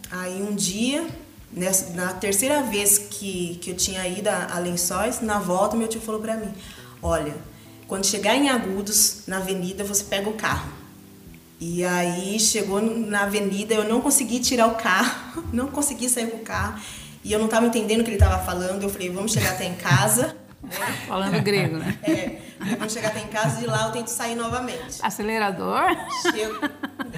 Aí 0.10 0.42
um 0.42 0.56
dia 0.56 1.08
Nessa, 1.56 1.94
na 1.94 2.14
terceira 2.14 2.62
vez 2.64 2.98
que, 2.98 3.58
que 3.62 3.72
eu 3.72 3.76
tinha 3.76 4.06
ido 4.08 4.28
a, 4.28 4.56
a 4.56 4.60
Lençóis, 4.60 5.22
na 5.22 5.40
volta 5.40 5.78
meu 5.78 5.88
tio 5.88 6.02
falou 6.02 6.20
para 6.20 6.36
mim, 6.36 6.54
olha, 7.02 7.34
quando 7.88 8.06
chegar 8.06 8.36
em 8.36 8.50
Agudos, 8.50 9.24
na 9.26 9.38
avenida, 9.38 9.84
você 9.84 10.04
pega 10.04 10.30
o 10.30 10.34
carro. 10.34 10.70
E 11.60 11.86
aí 11.86 12.38
chegou 12.40 12.82
na 12.82 13.24
avenida, 13.24 13.74
eu 13.74 13.86
não 13.86 14.02
consegui 14.02 14.40
tirar 14.40 14.68
o 14.68 14.76
carro, 14.76 15.44
não 15.54 15.68
consegui 15.68 16.10
sair 16.10 16.28
com 16.30 16.38
o 16.38 16.42
carro. 16.42 16.80
E 17.24 17.32
eu 17.32 17.40
não 17.40 17.46
estava 17.46 17.66
entendendo 17.66 18.02
o 18.02 18.04
que 18.04 18.10
ele 18.10 18.18
estava 18.18 18.44
falando. 18.44 18.84
Eu 18.84 18.90
falei, 18.90 19.10
vamos 19.10 19.32
chegar 19.32 19.52
até 19.52 19.66
em 19.66 19.76
casa. 19.76 20.36
Falando 21.08 21.42
grego, 21.44 21.78
né? 21.78 21.98
É. 22.02 22.40
Vamos 22.78 22.92
chegar 22.92 23.10
até 23.10 23.22
em 23.22 23.28
casa 23.28 23.60
de 23.60 23.68
lá 23.68 23.86
eu 23.86 23.92
tento 23.92 24.08
sair 24.08 24.36
novamente. 24.36 24.98
Acelerador? 25.02 25.86
Chego. 26.24 26.60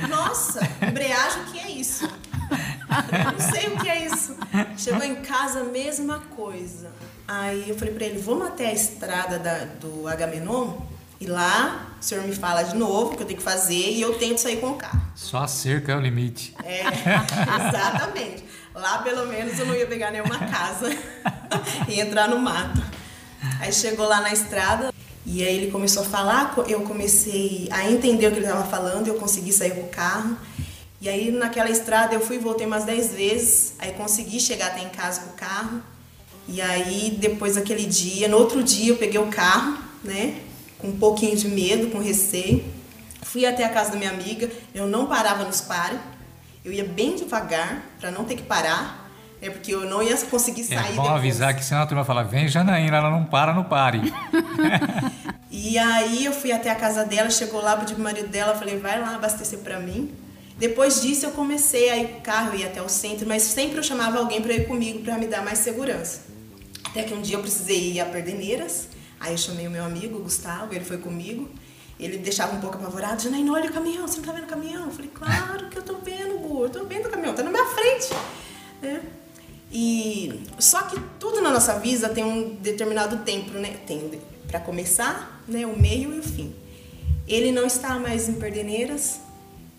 Nossa, 0.10 0.60
embreagem, 0.82 1.44
o 1.44 1.46
que 1.46 1.60
é 1.60 1.72
isso? 1.72 2.10
Não 3.38 3.51
sei 3.51 3.67
o 3.67 3.77
que 3.77 3.89
é 3.89 4.06
isso. 4.06 4.36
Chegou 4.77 5.03
em 5.03 5.15
casa, 5.15 5.63
mesma 5.63 6.20
coisa. 6.36 6.91
Aí 7.27 7.70
eu 7.70 7.77
falei 7.77 7.94
pra 7.94 8.06
ele, 8.06 8.20
vamos 8.20 8.48
até 8.48 8.67
a 8.67 8.74
estrada 8.74 9.38
da, 9.38 9.65
do 9.65 10.08
Agamenon 10.08 10.77
e 11.20 11.25
lá 11.25 11.88
o 12.00 12.03
senhor 12.03 12.24
me 12.24 12.34
fala 12.34 12.63
de 12.63 12.75
novo 12.75 13.13
o 13.13 13.17
que 13.17 13.24
eu 13.24 13.27
tenho 13.27 13.39
que 13.39 13.44
fazer 13.44 13.91
e 13.91 14.01
eu 14.01 14.17
tento 14.17 14.38
sair 14.38 14.58
com 14.58 14.72
o 14.72 14.75
carro. 14.75 15.01
Só 15.15 15.39
a 15.39 15.48
cerca 15.48 15.91
é 15.91 15.96
o 15.96 16.00
limite. 16.00 16.56
É, 16.63 16.84
exatamente. 17.67 18.46
Lá 18.74 19.00
pelo 19.00 19.25
menos 19.25 19.60
eu 19.60 19.65
não 19.65 19.75
ia 19.75 19.88
pegar 19.88 20.12
nenhuma 20.12 20.38
casa 20.38 20.89
e 21.89 22.00
entrar 22.00 22.29
no 22.29 22.39
mato. 22.39 22.82
Aí 23.60 23.74
chegou 23.74 24.08
lá 24.08 24.22
na 24.22 24.32
estrada 24.32 24.94
e 25.25 25.44
aí 25.44 25.58
ele 25.58 25.72
começou 25.72 26.03
a 26.03 26.06
falar, 26.06 26.53
eu 26.67 26.82
comecei 26.82 27.67
a 27.72 27.89
entender 27.91 28.27
o 28.27 28.32
que 28.32 28.38
ele 28.38 28.46
estava 28.46 28.65
falando, 28.65 29.08
eu 29.08 29.15
consegui 29.15 29.51
sair 29.51 29.72
com 29.72 29.82
o 29.82 29.89
carro. 29.89 30.38
E 31.00 31.08
aí 31.08 31.32
naquela 31.32 31.70
estrada 31.70 32.16
eu 32.16 32.22
fui 32.22 32.38
e 32.38 32.39
voltei 32.39 32.66
umas 32.66 32.84
10 32.84 33.13
vezes, 33.13 33.74
aí 33.77 33.92
consegui 33.92 34.39
chegar 34.39 34.68
até 34.68 34.82
em 34.82 34.89
casa 34.89 35.22
com 35.22 35.30
o 35.30 35.34
carro. 35.34 35.82
E 36.48 36.62
aí 36.62 37.16
depois 37.20 37.56
daquele 37.56 37.86
dia, 37.86 38.27
no 38.27 38.38
outro 38.38 38.63
dia 38.63 38.89
eu 38.89 38.98
peguei 38.98 39.20
o 39.20 39.27
carro, 39.27 39.77
né, 40.04 40.39
com 40.80 40.88
um 40.88 40.98
pouquinho 40.98 41.36
de 41.36 41.48
medo, 41.48 41.92
com 41.92 42.00
receio. 42.00 42.63
Fui 43.22 43.46
até 43.46 43.63
a 43.63 43.70
casa 43.70 43.92
da 43.92 43.98
minha 43.98 44.10
amiga, 44.10 44.50
eu 44.74 44.88
não 44.88 45.06
parava 45.06 45.44
nos 45.44 45.62
pares. 45.62 46.00
Eu 46.66 46.72
ia 46.74 46.84
bem 46.84 47.16
devagar 47.16 47.82
para 48.00 48.10
não 48.12 48.25
ter 48.25 48.36
que 48.36 48.44
parar, 48.44 49.10
é 49.42 49.50
porque 49.50 49.74
eu 49.74 49.86
não 49.86 50.01
ia 50.01 50.18
conseguir 50.25 50.63
sair. 50.63 50.77
É 50.77 50.82
bom 50.94 51.04
depois. 51.04 51.12
avisar 51.12 51.56
que 51.56 51.63
senão 51.63 51.84
a 51.84 51.86
turma 51.86 52.04
fala: 52.04 52.24
vem 52.24 52.48
Janaína, 52.48 52.98
ela 52.98 53.10
não 53.10 53.24
para 53.24 53.54
no 53.54 53.66
pare. 53.66 54.13
e 55.51 55.77
aí 55.77 56.25
eu 56.25 56.34
fui 56.34 56.51
até 56.51 56.72
a 56.72 56.75
casa 56.75 57.06
dela, 57.06 57.30
chegou 57.30 57.62
lá, 57.62 57.77
pedi 57.77 57.94
pro 57.94 58.04
marido 58.04 58.30
dela, 58.30 58.56
falei: 58.56 58.80
vai 58.80 59.00
lá 59.00 59.16
abastecer 59.16 59.60
para 59.60 59.80
mim. 59.80 60.12
Depois 60.57 61.01
disso 61.01 61.25
eu 61.25 61.31
comecei 61.31 61.89
a 61.89 61.97
ir 61.97 62.07
com 62.07 62.17
o 62.17 62.21
carro, 62.21 62.55
ir 62.55 62.65
até 62.65 62.81
o 62.81 62.89
centro, 62.89 63.27
mas 63.27 63.43
sempre 63.43 63.77
eu 63.77 63.83
chamava 63.83 64.17
alguém 64.17 64.41
para 64.41 64.53
ir 64.53 64.67
comigo 64.67 64.99
para 64.99 65.17
me 65.17 65.27
dar 65.27 65.43
mais 65.43 65.59
segurança. 65.59 66.21
Até 66.85 67.03
que 67.03 67.13
um 67.13 67.21
dia 67.21 67.35
eu 67.35 67.41
precisei 67.41 67.93
ir 67.93 67.99
a 67.99 68.05
Perdeneiras, 68.05 68.87
aí 69.19 69.33
eu 69.33 69.37
chamei 69.37 69.67
o 69.67 69.71
meu 69.71 69.83
amigo, 69.83 70.17
o 70.17 70.23
Gustavo, 70.23 70.73
ele 70.73 70.83
foi 70.83 70.97
comigo. 70.97 71.47
Ele 71.99 72.17
deixava 72.17 72.55
um 72.55 72.61
pouco 72.61 72.77
apavorado, 72.77 73.21
Janaína, 73.21 73.53
olha 73.53 73.69
o 73.69 73.73
caminhão, 73.73 74.07
você 74.07 74.17
não 74.17 74.25
tá 74.25 74.31
vendo 74.31 74.43
o 74.43 74.47
caminhão? 74.47 74.85
Eu 74.85 74.91
falei, 74.91 75.11
claro 75.13 75.67
que 75.67 75.77
eu 75.77 75.83
tô 75.83 75.95
vendo, 75.95 76.39
Bu, 76.39 76.65
eu 76.65 76.69
tô 76.69 76.85
vendo 76.85 77.07
o 77.07 77.09
caminhão, 77.09 77.33
tá 77.33 77.43
na 77.43 77.49
minha 77.49 77.65
frente. 77.65 78.09
Né? 78.81 79.01
E 79.71 80.43
só 80.59 80.83
que 80.83 80.99
tudo 81.19 81.41
na 81.41 81.51
nossa 81.51 81.79
vida 81.79 82.07
tem 82.09 82.23
um 82.23 82.55
determinado 82.55 83.17
tempo, 83.23 83.51
né? 83.51 83.77
Tem 83.85 84.21
para 84.47 84.59
começar, 84.59 85.43
né, 85.47 85.65
o 85.65 85.77
meio 85.77 86.13
e 86.13 86.19
o 86.19 86.23
fim. 86.23 86.55
Ele 87.27 87.51
não 87.51 87.65
está 87.65 87.99
mais 87.99 88.29
em 88.29 88.33
Perdeneiras 88.33 89.19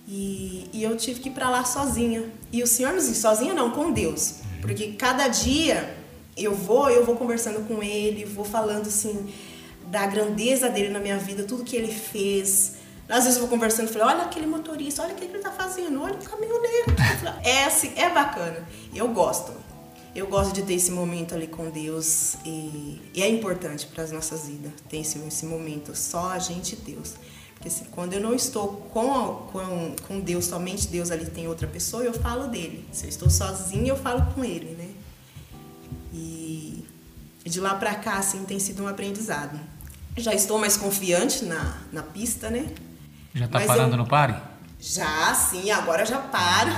e, 0.08 0.70
e 0.72 0.82
eu 0.82 0.96
tive 0.96 1.20
que 1.20 1.28
ir 1.28 1.32
para 1.32 1.50
lá 1.50 1.64
sozinha. 1.64 2.24
E 2.50 2.62
o 2.62 2.66
Senhor 2.66 2.94
nos 2.94 3.04
sozinha 3.04 3.52
não, 3.52 3.70
com 3.70 3.92
Deus, 3.92 4.36
porque 4.62 4.92
cada 4.92 5.28
dia 5.28 5.94
eu 6.36 6.54
vou, 6.54 6.88
eu 6.88 7.04
vou 7.04 7.16
conversando 7.16 7.68
com 7.68 7.82
ele, 7.82 8.24
vou 8.24 8.44
falando 8.44 8.86
assim 8.86 9.32
da 9.86 10.06
grandeza 10.06 10.68
dele 10.68 10.88
na 10.88 10.98
minha 10.98 11.18
vida, 11.18 11.44
tudo 11.44 11.62
que 11.62 11.76
ele 11.76 11.92
fez. 11.92 12.76
Às 13.08 13.24
vezes 13.24 13.36
eu 13.36 13.42
vou 13.42 13.50
conversando 13.50 13.88
e 13.88 13.92
falo, 13.92 14.06
olha 14.06 14.22
aquele 14.22 14.46
motorista, 14.46 15.02
olha 15.02 15.12
o 15.12 15.16
que 15.16 15.24
ele 15.24 15.36
está 15.36 15.50
fazendo, 15.50 16.02
olha 16.02 16.14
o 16.14 16.18
caminhoneiro. 16.18 16.94
É 17.44 17.64
assim, 17.64 17.92
é 17.96 18.10
bacana. 18.10 18.66
Eu 18.94 19.08
gosto 19.08 19.52
eu 20.18 20.26
gosto 20.26 20.52
de 20.52 20.62
ter 20.62 20.74
esse 20.74 20.90
momento 20.90 21.34
ali 21.34 21.46
com 21.46 21.70
Deus 21.70 22.34
e, 22.44 23.00
e 23.14 23.22
é 23.22 23.28
importante 23.28 23.86
para 23.86 24.02
as 24.02 24.10
nossas 24.10 24.48
vidas 24.48 24.72
ter 24.88 24.98
esse, 24.98 25.18
esse 25.18 25.46
momento 25.46 25.94
só 25.94 26.30
a 26.30 26.38
gente 26.38 26.72
e 26.72 26.76
Deus. 26.76 27.14
Porque 27.58 27.68
assim, 27.68 27.86
quando 27.90 28.12
eu 28.12 28.20
não 28.20 28.34
estou 28.34 28.68
com, 28.92 29.48
com, 29.52 29.96
com 30.06 30.20
Deus, 30.20 30.44
somente 30.44 30.86
Deus 30.86 31.10
ali 31.10 31.26
tem 31.26 31.48
outra 31.48 31.66
pessoa, 31.66 32.04
eu 32.04 32.14
falo 32.14 32.46
dele. 32.46 32.88
Se 32.92 33.04
eu 33.06 33.08
estou 33.08 33.28
sozinha, 33.28 33.88
eu 33.88 33.96
falo 33.96 34.32
com 34.32 34.44
ele, 34.44 34.76
né? 34.76 34.88
E 36.12 36.84
de 37.44 37.60
lá 37.60 37.74
para 37.74 37.94
cá, 37.96 38.18
assim, 38.18 38.44
tem 38.44 38.58
sido 38.58 38.84
um 38.84 38.88
aprendizado. 38.88 39.58
Já 40.16 40.32
estou 40.32 40.58
mais 40.58 40.76
confiante 40.76 41.44
na, 41.44 41.78
na 41.92 42.02
pista, 42.02 42.50
né? 42.50 42.66
Já 43.34 43.46
está 43.46 43.60
parando 43.60 43.94
eu, 43.94 43.98
no 43.98 44.06
pare? 44.06 44.36
Já, 44.78 45.34
sim, 45.34 45.70
agora 45.70 46.04
já 46.04 46.18
paro. 46.18 46.70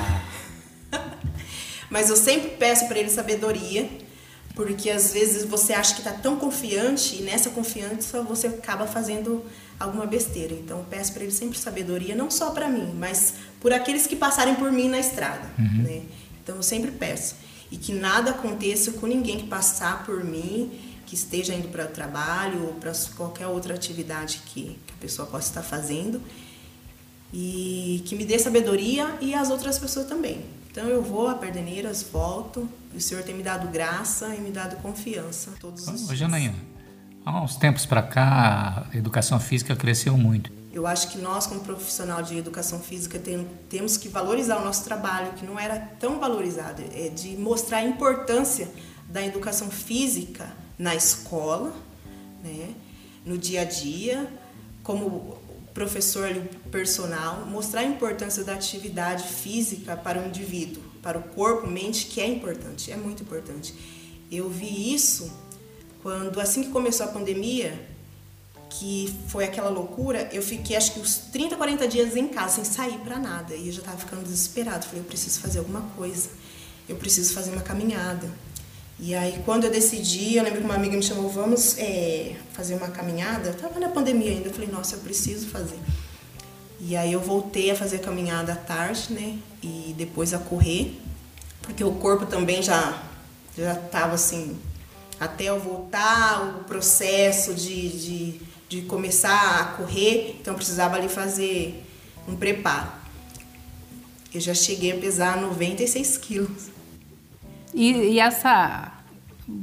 Ah. 0.93 1.15
Mas 1.91 2.09
eu 2.09 2.17
sempre 2.17 2.51
peço 2.51 2.87
para 2.87 2.99
ele 2.99 3.11
sabedoria, 3.11 3.91
porque 4.55 4.89
às 4.89 5.13
vezes 5.13 5.45
você 5.45 5.73
acha 5.73 5.95
que 5.95 6.01
está 6.01 6.13
tão 6.13 6.37
confiante 6.37 7.17
e 7.17 7.23
nessa 7.23 7.51
confiança 7.51 8.23
você 8.23 8.47
acaba 8.47 8.87
fazendo 8.87 9.45
alguma 9.81 10.07
besteira. 10.07 10.53
Então 10.53 10.85
peço 10.89 11.13
para 11.15 11.23
ele 11.23 11.33
sempre 11.33 11.59
sabedoria, 11.59 12.15
não 12.15 12.31
só 12.31 12.51
para 12.51 12.69
mim, 12.69 12.93
mas 12.95 13.35
por 13.59 13.73
aqueles 13.73 14.07
que 14.07 14.15
passarem 14.15 14.55
por 14.55 14.71
mim 14.71 14.89
na 14.89 14.99
estrada. 14.99 15.49
Uhum. 15.59 15.83
Né? 15.83 16.03
Então 16.43 16.57
eu 16.57 16.63
sempre 16.63 16.91
peço. 16.91 17.37
E 17.73 17.77
que 17.77 17.93
nada 17.93 18.33
aconteça 18.33 18.93
com 18.93 19.07
ninguém 19.07 19.39
que 19.39 19.47
passar 19.47 20.05
por 20.05 20.23
mim, 20.23 20.79
que 21.07 21.15
esteja 21.15 21.55
indo 21.55 21.69
para 21.69 21.87
o 21.87 21.89
trabalho 21.89 22.67
ou 22.67 22.75
para 22.75 22.93
qualquer 23.17 23.47
outra 23.47 23.75
atividade 23.75 24.43
que, 24.47 24.79
que 24.87 24.93
a 24.93 25.01
pessoa 25.01 25.27
possa 25.27 25.49
estar 25.49 25.63
fazendo. 25.63 26.21
E 27.33 28.03
que 28.07 28.17
me 28.17 28.25
dê 28.25 28.39
sabedoria 28.39 29.17
e 29.21 29.35
as 29.35 29.51
outras 29.51 29.79
pessoas 29.79 30.07
também. 30.07 30.45
Então 30.71 30.87
eu 30.89 31.03
vou 31.03 31.29
a 31.29 31.35
Perdeneiras, 31.35 32.03
volto, 32.03 32.69
o 32.95 33.01
Senhor 33.01 33.23
tem 33.25 33.35
me 33.35 33.43
dado 33.43 33.69
graça 33.69 34.35
e 34.35 34.41
me 34.41 34.51
dado 34.51 34.77
confiança 34.83 35.53
todos 35.61 35.87
os 35.87 36.07
dias. 36.07 36.19
Janaína, 36.19 36.55
há 37.25 37.41
uns 37.43 37.57
tempos 37.57 37.87
para 37.87 38.03
cá 38.03 38.87
a 38.93 38.97
educação 38.97 39.39
física 39.39 39.77
cresceu 39.77 40.17
muito. 40.17 40.51
Eu 40.73 40.87
acho 40.87 41.11
que 41.11 41.19
nós, 41.19 41.47
como 41.47 41.61
profissional 41.61 42.23
de 42.23 42.39
educação 42.39 42.79
física, 42.79 43.19
tem, 43.19 43.47
temos 43.69 43.97
que 43.97 44.09
valorizar 44.09 44.61
o 44.61 44.65
nosso 44.65 44.85
trabalho, 44.85 45.33
que 45.33 45.45
não 45.45 45.59
era 45.59 45.77
tão 45.99 46.21
valorizado, 46.21 46.83
é 46.95 47.09
de 47.09 47.37
mostrar 47.37 47.79
a 47.79 47.85
importância 47.85 48.71
da 49.09 49.25
educação 49.25 49.69
física 49.69 50.49
na 50.79 50.95
escola, 50.95 51.75
né, 52.43 52.73
no 53.27 53.37
dia 53.37 53.63
a 53.63 53.65
dia, 53.65 54.33
como 54.85 55.37
professor 55.75 56.33
personal, 56.71 57.45
mostrar 57.47 57.81
a 57.81 57.85
importância 57.85 58.45
da 58.45 58.55
atividade 58.55 59.25
física 59.25 59.97
para 59.97 60.21
o 60.23 60.27
indivíduo, 60.27 60.83
para 61.03 61.19
o 61.19 61.23
corpo, 61.23 61.67
mente, 61.67 62.07
que 62.07 62.21
é 62.21 62.29
importante, 62.29 62.93
é 62.93 62.97
muito 62.97 63.23
importante. 63.23 63.75
Eu 64.31 64.49
vi 64.49 64.95
isso 64.95 65.33
quando, 66.03 66.41
assim 66.41 66.63
que 66.63 66.71
começou 66.71 67.07
a 67.07 67.09
pandemia, 67.09 67.79
que 68.71 69.15
foi 69.29 69.45
aquela 69.45 69.69
loucura, 69.69 70.29
eu 70.33 70.43
fiquei 70.43 70.77
acho 70.77 70.95
que 70.95 71.01
uns 71.01 71.17
30, 71.33 71.57
40 71.57 71.89
dias 71.89 72.17
em 72.17 72.29
casa, 72.29 72.57
sem 72.57 72.65
sair 72.65 72.99
para 72.99 73.19
nada. 73.19 73.55
E 73.55 73.67
eu 73.67 73.73
já 73.73 73.81
estava 73.81 73.99
ficando 73.99 74.23
desesperado. 74.23 74.87
Falei, 74.87 75.01
eu 75.01 75.05
preciso 75.05 75.41
fazer 75.41 75.59
alguma 75.59 75.83
coisa. 75.97 76.31
Eu 76.89 76.97
preciso 76.97 77.35
fazer 77.35 77.51
uma 77.51 77.63
caminhada. 77.63 78.31
E 78.99 79.15
aí, 79.15 79.43
quando 79.45 79.65
eu 79.65 79.71
decidi, 79.71 80.37
eu 80.37 80.45
lembro 80.45 80.61
que 80.61 80.65
uma 80.65 80.75
amiga 80.75 80.97
me 80.97 81.03
chamou, 81.03 81.29
vamos 81.29 81.77
é, 81.79 82.37
fazer 82.53 82.75
uma 82.75 82.89
caminhada. 82.89 83.49
Eu 83.49 83.55
tava 83.55 83.81
na 83.81 83.89
pandemia 83.89 84.31
ainda, 84.31 84.49
eu 84.49 84.53
falei, 84.53 84.69
nossa, 84.69 84.97
eu 84.97 85.01
preciso 85.01 85.49
fazer. 85.49 85.79
E 86.81 86.97
aí 86.97 87.13
eu 87.13 87.21
voltei 87.21 87.71
a 87.71 87.77
fazer 87.77 87.97
a 87.97 88.01
caminhada 88.01 88.53
à 88.53 88.57
tarde, 88.57 89.13
né? 89.13 89.39
E 89.63 89.95
depois 89.97 90.33
a 90.33 90.39
correr, 90.39 90.99
porque 91.63 91.83
o 91.85 91.93
corpo 91.93 92.27
também 92.27 92.63
já 92.63 93.03
já 93.57 93.75
tava 93.75 94.15
assim, 94.15 94.59
até 95.21 95.45
eu 95.45 95.61
voltar, 95.61 96.57
o 96.61 96.65
processo 96.65 97.55
de, 97.55 97.89
de, 97.91 98.41
de 98.69 98.83
começar 98.83 99.61
a 99.61 99.65
correr, 99.77 100.39
então 100.41 100.55
eu 100.55 100.57
precisava 100.57 100.97
ali 100.97 101.09
fazer 101.09 101.85
um 102.27 102.35
preparo. 102.35 102.89
Eu 104.33 104.41
já 104.41 104.55
cheguei 104.55 104.93
a 104.93 104.97
pesar 104.97 105.37
96 105.37 106.17
quilos. 106.19 106.71
E, 107.75 107.93
e 107.93 108.19
essa 108.19 109.01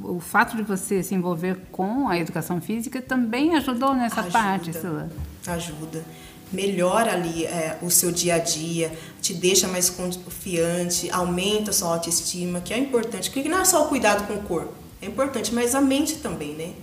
o 0.04 0.20
fato 0.20 0.56
de 0.58 0.64
você 0.64 1.02
se 1.02 1.16
envolver 1.16 1.58
com 1.72 2.10
a 2.10 2.18
educação 2.18 2.60
física 2.60 3.02
também 3.02 3.56
ajudou 3.56 3.94
nessa 3.94 4.22
ajuda, 4.22 4.34
parte, 4.34 4.74
Sila? 4.74 5.10
Ajuda. 5.46 6.04
Melhora 6.52 7.14
ali 7.14 7.46
é, 7.46 7.78
o 7.82 7.90
seu 7.90 8.12
dia 8.12 8.36
a 8.36 8.40
dia, 8.40 8.92
te 9.22 9.34
deixa 9.34 9.68
mais 9.68 9.90
confiante, 9.90 11.10
aumenta 11.10 11.72
a 11.72 11.74
sua 11.74 11.90
autoestima, 11.90 12.62
que 12.62 12.74
é 12.74 12.78
importante. 12.78 13.30
Porque 13.30 13.50
não 13.50 13.60
é 13.60 13.66
só 13.66 13.86
o 13.86 13.90
cuidado 13.90 14.28
com 14.28 14.34
o 14.34 14.44
corpo, 14.44 14.74
é 15.02 15.06
importante, 15.06 15.54
mas 15.54 15.76
a 15.76 15.82
mente 15.82 16.18
também, 16.18 16.54
né? 16.54 16.74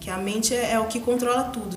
Que 0.00 0.10
a 0.10 0.18
mente 0.18 0.54
é, 0.54 0.72
é 0.72 0.80
o 0.80 0.86
que 0.86 1.00
controla 1.00 1.44
tudo. 1.44 1.76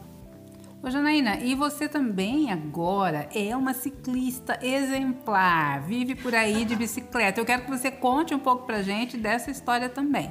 Ô 0.82 0.90
Janaína, 0.90 1.38
e 1.38 1.56
você 1.56 1.90
também 1.90 2.52
agora 2.52 3.28
é 3.34 3.56
uma 3.58 3.74
ciclista 3.74 4.60
exemplar, 4.62 5.82
vive 5.82 6.14
por 6.14 6.36
aí 6.36 6.64
de 6.64 6.76
bicicleta. 6.76 7.42
Eu 7.42 7.46
quero 7.46 7.64
que 7.64 7.72
você 7.72 7.90
conte 7.90 8.36
um 8.36 8.40
pouco 8.40 8.68
pra 8.68 8.84
gente 8.84 9.18
dessa 9.18 9.50
história 9.50 9.90
também. 9.90 10.30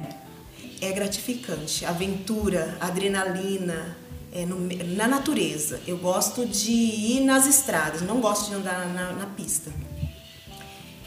É 0.80 0.92
gratificante, 0.92 1.84
aventura, 1.84 2.78
adrenalina, 2.80 3.96
é 4.32 4.46
no, 4.46 4.60
na 4.94 5.08
natureza. 5.08 5.80
Eu 5.88 5.98
gosto 5.98 6.46
de 6.46 6.70
ir 6.70 7.24
nas 7.24 7.46
estradas, 7.46 8.02
não 8.02 8.20
gosto 8.20 8.50
de 8.50 8.54
andar 8.54 8.86
na, 8.94 9.12
na 9.12 9.26
pista. 9.26 9.72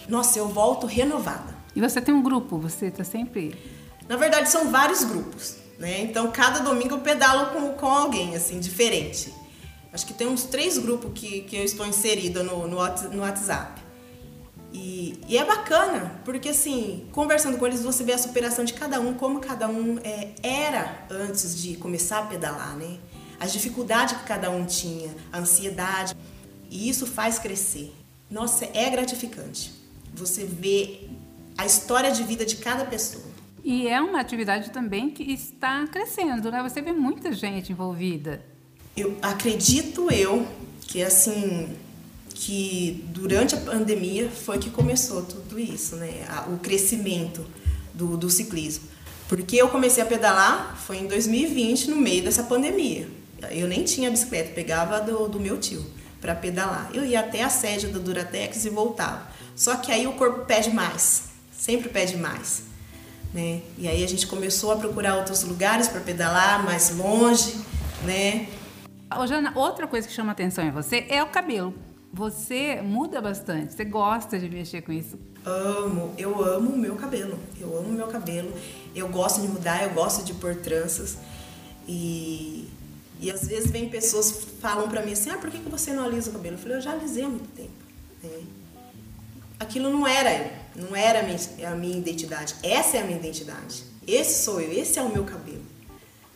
Nossa, 0.09 0.39
eu 0.39 0.49
volto 0.49 0.85
renovada. 0.85 1.55
E 1.73 1.79
você 1.79 2.01
tem 2.01 2.13
um 2.13 2.21
grupo, 2.21 2.57
você 2.57 2.87
está 2.87 3.03
sempre. 3.03 3.76
Na 4.07 4.15
verdade, 4.15 4.49
são 4.49 4.71
vários 4.71 5.03
grupos, 5.03 5.55
né? 5.77 6.01
Então, 6.01 6.31
cada 6.31 6.59
domingo 6.59 6.95
eu 6.95 6.99
pedalo 6.99 7.51
com, 7.51 7.73
com 7.73 7.87
alguém, 7.87 8.35
assim, 8.35 8.59
diferente. 8.59 9.33
Acho 9.91 10.05
que 10.05 10.13
tem 10.13 10.27
uns 10.27 10.43
três 10.43 10.77
grupos 10.77 11.11
que, 11.13 11.41
que 11.41 11.55
eu 11.55 11.63
estou 11.63 11.85
inserida 11.85 12.43
no, 12.43 12.67
no, 12.67 12.77
no 12.77 13.21
WhatsApp. 13.21 13.81
E, 14.71 15.19
e, 15.27 15.37
é 15.37 15.45
bacana, 15.45 16.21
porque 16.25 16.49
assim, 16.49 17.07
conversando 17.11 17.57
com 17.57 17.65
eles, 17.65 17.81
você 17.81 18.03
vê 18.03 18.13
a 18.13 18.17
superação 18.17 18.65
de 18.65 18.73
cada 18.73 18.99
um, 18.99 19.13
como 19.13 19.39
cada 19.39 19.67
um 19.67 19.97
é, 20.03 20.33
era 20.43 21.05
antes 21.09 21.59
de 21.59 21.77
começar 21.77 22.19
a 22.19 22.21
pedalar, 22.23 22.75
né? 22.75 22.99
As 23.39 23.53
dificuldades 23.53 24.17
que 24.17 24.23
cada 24.25 24.49
um 24.49 24.65
tinha, 24.65 25.15
a 25.31 25.39
ansiedade. 25.39 26.15
E 26.69 26.89
isso 26.89 27.07
faz 27.07 27.39
crescer. 27.39 27.93
Nossa, 28.29 28.65
é 28.73 28.89
gratificante. 28.89 29.73
Você 30.13 30.43
vê 30.43 31.07
a 31.57 31.65
história 31.65 32.11
de 32.11 32.23
vida 32.23 32.45
de 32.45 32.57
cada 32.57 32.83
pessoa. 32.85 33.26
E 33.69 33.85
é 33.85 33.99
uma 33.99 34.21
atividade 34.21 34.69
também 34.69 35.09
que 35.09 35.23
está 35.23 35.85
crescendo, 35.87 36.49
né? 36.49 36.63
Você 36.63 36.81
vê 36.81 36.93
muita 36.93 37.33
gente 37.33 37.73
envolvida. 37.73 38.41
Eu 38.95 39.17
acredito 39.21 40.09
eu 40.09 40.47
que 40.83 41.03
assim 41.03 41.75
que 42.29 43.03
durante 43.09 43.55
a 43.55 43.57
pandemia 43.57 44.29
foi 44.29 44.57
que 44.57 44.69
começou 44.69 45.21
tudo 45.21 45.59
isso, 45.59 45.97
né? 45.97 46.25
O 46.47 46.59
crescimento 46.59 47.45
do, 47.93 48.15
do 48.15 48.29
ciclismo. 48.29 48.87
Porque 49.27 49.57
eu 49.57 49.67
comecei 49.67 50.01
a 50.01 50.05
pedalar 50.05 50.77
foi 50.77 50.99
em 50.99 51.05
2020, 51.05 51.89
no 51.89 51.97
meio 51.97 52.23
dessa 52.23 52.43
pandemia. 52.43 53.09
Eu 53.51 53.67
nem 53.67 53.83
tinha 53.83 54.09
bicicleta, 54.09 54.53
pegava 54.53 55.01
do, 55.01 55.27
do 55.27 55.41
meu 55.41 55.59
tio 55.59 55.85
para 56.21 56.33
pedalar. 56.33 56.89
Eu 56.93 57.03
ia 57.03 57.19
até 57.19 57.43
a 57.43 57.49
sede 57.49 57.87
do 57.87 57.99
Duratex 57.99 58.63
e 58.63 58.69
voltava. 58.69 59.27
Só 59.57 59.75
que 59.75 59.91
aí 59.91 60.07
o 60.07 60.13
corpo 60.13 60.45
pede 60.45 60.69
mais, 60.69 61.23
sempre 61.51 61.89
pede 61.89 62.15
mais. 62.15 62.65
Né? 63.37 63.61
E 63.77 63.87
aí 63.87 64.03
a 64.03 64.07
gente 64.07 64.25
começou 64.25 64.71
a 64.71 64.77
procurar 64.77 65.15
outros 65.15 65.43
lugares 65.43 65.87
para 65.87 66.01
pedalar, 66.01 66.65
mais 66.65 66.89
longe, 66.97 67.55
né? 68.03 68.49
Ô, 69.15 69.27
Jana, 69.27 69.53
outra 69.55 69.85
coisa 69.85 70.07
que 70.07 70.13
chama 70.13 70.31
atenção 70.31 70.65
em 70.65 70.71
você 70.71 71.05
é 71.07 71.21
o 71.21 71.27
cabelo. 71.27 71.71
Você 72.11 72.81
muda 72.81 73.21
bastante, 73.21 73.75
você 73.75 73.85
gosta 73.85 74.39
de 74.39 74.49
mexer 74.49 74.81
com 74.81 74.91
isso? 74.91 75.19
Amo, 75.45 76.15
eu 76.17 76.43
amo 76.43 76.71
o 76.71 76.77
meu 76.79 76.95
cabelo. 76.95 77.37
Eu 77.61 77.77
amo 77.77 77.89
o 77.89 77.93
meu 77.93 78.07
cabelo. 78.07 78.51
Eu 78.95 79.07
gosto 79.07 79.39
de 79.39 79.47
mudar, 79.47 79.83
eu 79.83 79.91
gosto 79.91 80.25
de 80.25 80.33
pôr 80.33 80.55
tranças. 80.55 81.19
E, 81.87 82.67
e 83.21 83.29
às 83.29 83.47
vezes 83.47 83.69
vem 83.69 83.87
pessoas 83.87 84.31
falam 84.59 84.89
pra 84.89 85.03
mim 85.05 85.13
assim: 85.13 85.29
ah, 85.29 85.37
por 85.37 85.51
que, 85.51 85.59
que 85.59 85.69
você 85.69 85.93
não 85.93 86.03
alisa 86.03 86.31
o 86.31 86.33
cabelo? 86.33 86.55
Eu 86.55 86.59
falei: 86.59 86.77
eu 86.77 86.81
já 86.81 86.91
alisei 86.91 87.23
há 87.23 87.29
muito 87.29 87.49
tempo. 87.55 87.69
É. 88.23 88.56
Aquilo 89.59 89.89
não 89.89 90.05
era 90.05 90.33
eu, 90.33 90.51
não 90.75 90.95
era 90.95 91.19
a 91.19 91.23
minha, 91.23 91.39
a 91.69 91.97
identidade. 91.97 92.55
Essa 92.61 92.97
é 92.97 93.01
a 93.01 93.03
minha 93.03 93.17
identidade. 93.17 93.83
Esse 94.05 94.43
sou 94.43 94.61
eu, 94.61 94.71
esse 94.71 94.99
é 94.99 95.01
o 95.01 95.09
meu 95.09 95.23
cabelo. 95.23 95.65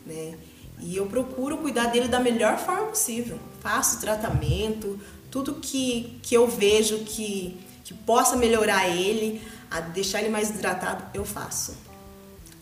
Né? 0.05 0.35
E 0.79 0.95
eu 0.97 1.05
procuro 1.05 1.57
cuidar 1.57 1.87
dele 1.87 2.07
da 2.07 2.19
melhor 2.19 2.57
forma 2.57 2.87
possível. 2.87 3.37
Faço 3.61 4.01
tratamento, 4.01 4.99
tudo 5.29 5.55
que, 5.55 6.19
que 6.23 6.35
eu 6.35 6.47
vejo 6.47 6.99
que, 6.99 7.57
que 7.83 7.93
possa 7.93 8.35
melhorar 8.35 8.89
ele, 8.89 9.41
a 9.69 9.79
deixar 9.79 10.19
ele 10.19 10.29
mais 10.29 10.49
hidratado, 10.49 11.05
eu 11.13 11.23
faço. 11.23 11.77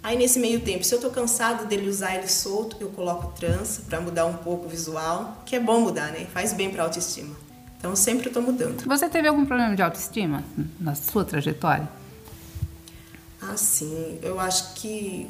Aí 0.03 0.17
nesse 0.17 0.39
meio 0.39 0.61
tempo, 0.61 0.83
se 0.83 0.93
eu 0.93 1.01
tô 1.01 1.09
cansado 1.09 1.65
dele 1.65 1.89
usar 1.89 2.15
ele 2.15 2.27
solto, 2.27 2.77
eu 2.79 2.89
coloco 2.89 3.33
trança 3.37 3.81
para 3.89 3.99
mudar 3.99 4.25
um 4.25 4.35
pouco 4.35 4.65
o 4.65 4.69
visual, 4.69 5.41
que 5.45 5.55
é 5.55 5.59
bom 5.59 5.81
mudar, 5.81 6.11
né? 6.11 6.27
Faz 6.33 6.53
bem 6.53 6.69
para 6.69 6.83
autoestima. 6.83 7.35
Então 7.79 7.95
sempre 7.95 8.29
tô 8.29 8.41
mudando. 8.41 8.85
Você 8.85 9.07
teve 9.07 9.27
algum 9.27 9.45
problema 9.45 9.73
de 9.73 9.81
autoestima 9.81 10.43
na 10.79 10.93
sua 10.95 11.23
trajetória? 11.23 11.89
Ah, 13.41 13.55
sim. 13.55 14.19
Eu 14.21 14.37
acho 14.37 14.73
que 14.73 15.27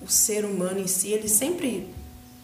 o 0.00 0.10
ser 0.10 0.44
humano 0.44 0.80
em 0.80 0.88
si, 0.88 1.08
ele 1.10 1.28
sempre 1.28 1.88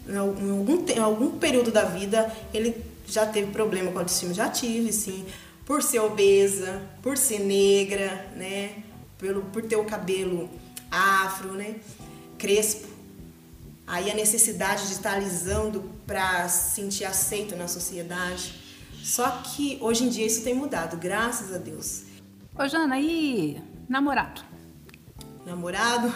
em 0.09 0.17
algum, 0.17 0.87
em 0.87 0.99
algum 0.99 1.39
período 1.39 1.73
da 1.73 1.85
vida, 1.85 2.33
ele 2.55 2.83
já 3.07 3.27
teve 3.27 3.51
problema 3.51 3.91
com 3.91 3.99
autoestima? 3.99 4.33
Já 4.33 4.49
tive, 4.49 4.93
sim. 4.93 5.27
Por 5.67 5.83
ser 5.83 5.99
obesa, 5.99 6.81
por 7.03 7.19
ser 7.19 7.41
negra, 7.41 8.31
né? 8.37 8.83
Pelo, 9.19 9.43
por 9.43 9.63
ter 9.63 9.77
o 9.77 9.85
cabelo 9.85 10.49
afro, 10.91 11.53
né? 11.55 11.75
Crespo. 12.39 12.87
Aí 13.87 14.11
a 14.11 14.15
necessidade 14.15 14.87
de 14.87 14.93
estar 14.93 15.15
alisando 15.15 15.91
para 16.07 16.49
se 16.49 16.77
sentir 16.77 17.05
aceito 17.05 17.57
na 17.57 17.67
sociedade. 17.67 18.68
Só 19.03 19.31
que 19.43 19.79
hoje 19.81 20.05
em 20.05 20.09
dia 20.09 20.27
isso 20.27 20.43
tem 20.43 20.55
mudado, 20.55 20.97
graças 20.97 21.55
a 21.55 21.59
Deus. 21.59 22.03
Ô 22.57 22.67
Jana, 22.67 22.99
e 22.99 23.61
namorado? 23.89 24.43
Namorado? 25.47 26.13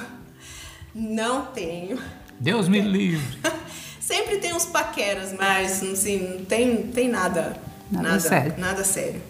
Não 0.94 1.46
tenho. 1.46 2.02
Deus 2.38 2.68
me 2.68 2.80
livre. 2.80 3.38
Sempre 4.00 4.38
tem 4.38 4.52
uns 4.52 4.66
paqueras, 4.66 5.32
mas 5.32 5.82
assim, 5.82 6.18
não 6.18 6.44
tem, 6.44 6.88
tem 6.88 7.08
nada, 7.08 7.56
nada, 7.90 8.08
nada 8.08 8.20
sério. 8.20 8.54
Nada 8.58 8.84
sério. 8.84 9.22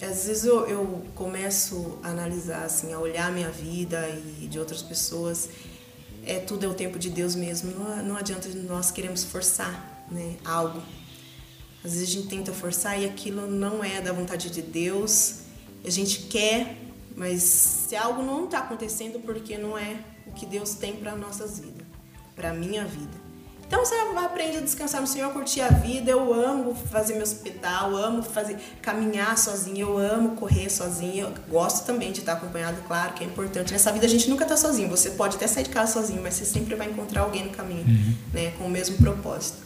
Às 0.00 0.26
vezes 0.26 0.44
eu, 0.44 0.66
eu 0.66 1.02
começo 1.14 1.98
a 2.02 2.08
analisar, 2.08 2.64
assim, 2.64 2.92
a 2.92 2.98
olhar 2.98 3.28
a 3.28 3.30
minha 3.30 3.48
vida 3.48 4.06
e 4.40 4.46
de 4.46 4.58
outras 4.58 4.82
pessoas. 4.82 5.48
É 6.26 6.38
tudo 6.38 6.66
é 6.66 6.68
o 6.68 6.74
tempo 6.74 6.98
de 6.98 7.08
Deus 7.08 7.34
mesmo. 7.34 7.72
Não, 7.72 8.02
não 8.02 8.16
adianta 8.16 8.48
nós 8.68 8.90
queremos 8.90 9.24
forçar, 9.24 10.04
né, 10.10 10.36
algo. 10.44 10.82
Às 11.84 11.92
vezes 11.92 12.08
a 12.08 12.12
gente 12.12 12.28
tenta 12.28 12.52
forçar 12.52 12.98
e 12.98 13.04
aquilo 13.04 13.46
não 13.46 13.84
é 13.84 14.00
da 14.00 14.12
vontade 14.12 14.48
de 14.48 14.62
Deus. 14.62 15.40
A 15.84 15.90
gente 15.90 16.20
quer, 16.20 16.78
mas 17.14 17.42
se 17.42 17.94
algo 17.94 18.22
não 18.22 18.46
está 18.46 18.60
acontecendo, 18.60 19.20
porque 19.20 19.58
não 19.58 19.76
é 19.76 19.98
o 20.26 20.32
que 20.32 20.46
Deus 20.46 20.74
tem 20.74 20.96
para 20.96 21.14
nossas 21.14 21.60
vidas, 21.60 21.86
para 22.34 22.54
minha 22.54 22.86
vida. 22.86 23.24
Então 23.66 23.84
você 23.84 23.94
aprende 24.16 24.58
a 24.58 24.60
descansar 24.60 25.00
no 25.00 25.06
Senhor, 25.06 25.32
curtir 25.32 25.60
a 25.60 25.68
vida. 25.68 26.10
Eu 26.10 26.32
amo 26.32 26.74
fazer 26.74 27.14
meus 27.14 27.32
pedal, 27.32 27.96
amo 27.96 28.22
fazer 28.22 28.56
caminhar 28.80 29.36
sozinha, 29.36 29.82
eu 29.82 29.98
amo 29.98 30.36
correr 30.36 30.70
sozinha. 30.70 31.24
Eu 31.24 31.34
gosto 31.48 31.84
também 31.84 32.12
de 32.12 32.20
estar 32.20 32.34
acompanhado, 32.34 32.80
claro, 32.86 33.14
que 33.14 33.24
é 33.24 33.26
importante. 33.26 33.72
Nessa 33.72 33.90
vida 33.90 34.06
a 34.06 34.08
gente 34.08 34.28
nunca 34.30 34.44
está 34.44 34.56
sozinho. 34.56 34.88
Você 34.90 35.10
pode 35.10 35.36
até 35.36 35.46
sair 35.46 35.64
de 35.64 35.70
casa 35.70 35.94
sozinho, 35.94 36.22
mas 36.22 36.34
você 36.34 36.44
sempre 36.44 36.74
vai 36.74 36.88
encontrar 36.88 37.22
alguém 37.22 37.44
no 37.44 37.50
caminho, 37.50 37.84
uhum. 37.86 38.14
né, 38.32 38.52
com 38.52 38.64
o 38.64 38.70
mesmo 38.70 38.96
propósito. 38.98 39.63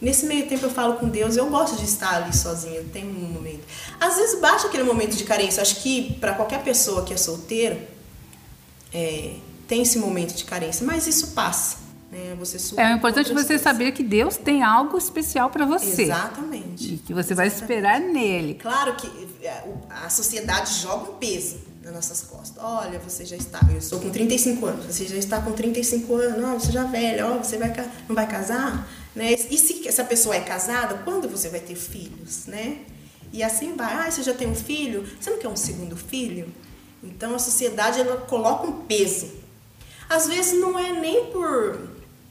Nesse 0.00 0.26
meio 0.26 0.46
tempo 0.48 0.64
eu 0.66 0.70
falo 0.70 0.94
com 0.94 1.08
Deus, 1.08 1.36
eu 1.36 1.48
gosto 1.50 1.76
de 1.76 1.84
estar 1.84 2.22
ali 2.22 2.36
sozinha, 2.36 2.84
tem 2.92 3.04
um 3.04 3.12
momento. 3.12 3.64
Às 4.00 4.16
vezes 4.16 4.40
baixa 4.40 4.68
aquele 4.68 4.84
momento 4.84 5.16
de 5.16 5.24
carência. 5.24 5.60
Acho 5.60 5.76
que 5.82 6.14
para 6.14 6.34
qualquer 6.34 6.62
pessoa 6.62 7.04
que 7.04 7.12
é 7.12 7.16
solteira, 7.16 7.78
é, 8.92 9.34
tem 9.66 9.82
esse 9.82 9.98
momento 9.98 10.34
de 10.34 10.44
carência, 10.44 10.86
mas 10.86 11.06
isso 11.06 11.28
passa. 11.28 11.88
Né? 12.10 12.34
Você 12.38 12.80
é 12.80 12.92
importante 12.92 13.26
você 13.26 13.34
coisas. 13.48 13.60
saber 13.60 13.92
que 13.92 14.02
Deus 14.02 14.36
tem 14.36 14.62
algo 14.62 14.96
especial 14.96 15.50
para 15.50 15.66
você. 15.66 16.04
Exatamente. 16.04 16.94
E 16.94 16.98
que 16.98 17.12
você 17.12 17.32
Exatamente. 17.32 17.34
vai 17.34 17.46
esperar 17.48 18.00
nele. 18.00 18.54
Claro 18.54 18.94
que 18.94 19.06
é, 19.42 19.64
a 19.90 20.08
sociedade 20.08 20.72
joga 20.80 21.10
um 21.10 21.14
peso 21.16 21.58
nas 21.82 21.92
nossas 21.92 22.22
costas. 22.22 22.62
Olha, 22.62 22.98
você 22.98 23.26
já 23.26 23.36
está. 23.36 23.60
Eu 23.74 23.82
sou 23.82 24.00
com 24.00 24.08
35 24.08 24.64
anos. 24.64 24.86
Você 24.86 25.06
já 25.06 25.16
está 25.16 25.40
com 25.40 25.52
35 25.52 26.14
anos. 26.14 26.44
Oh, 26.48 26.58
você 26.58 26.72
já 26.72 26.84
é 26.84 26.88
velha. 26.88 27.26
Oh, 27.26 27.44
você 27.44 27.58
vai, 27.58 27.72
não 28.08 28.14
vai 28.14 28.26
casar? 28.26 28.88
Né? 29.18 29.32
E 29.32 29.58
se 29.58 29.88
essa 29.88 30.04
pessoa 30.04 30.36
é 30.36 30.40
casada, 30.40 30.94
quando 31.04 31.28
você 31.28 31.48
vai 31.48 31.58
ter 31.58 31.74
filhos? 31.74 32.46
Né? 32.46 32.76
E 33.32 33.42
assim 33.42 33.74
vai. 33.74 33.92
Ah, 33.92 34.08
você 34.08 34.22
já 34.22 34.32
tem 34.32 34.46
um 34.46 34.54
filho? 34.54 35.04
Você 35.20 35.28
não 35.28 35.38
quer 35.38 35.48
um 35.48 35.56
segundo 35.56 35.96
filho? 35.96 36.46
Então 37.02 37.34
a 37.34 37.38
sociedade 37.40 37.98
ela 37.98 38.18
coloca 38.18 38.68
um 38.68 38.82
peso. 38.82 39.28
Às 40.08 40.28
vezes 40.28 40.60
não 40.60 40.78
é 40.78 40.92
nem 40.92 41.26
por 41.32 41.80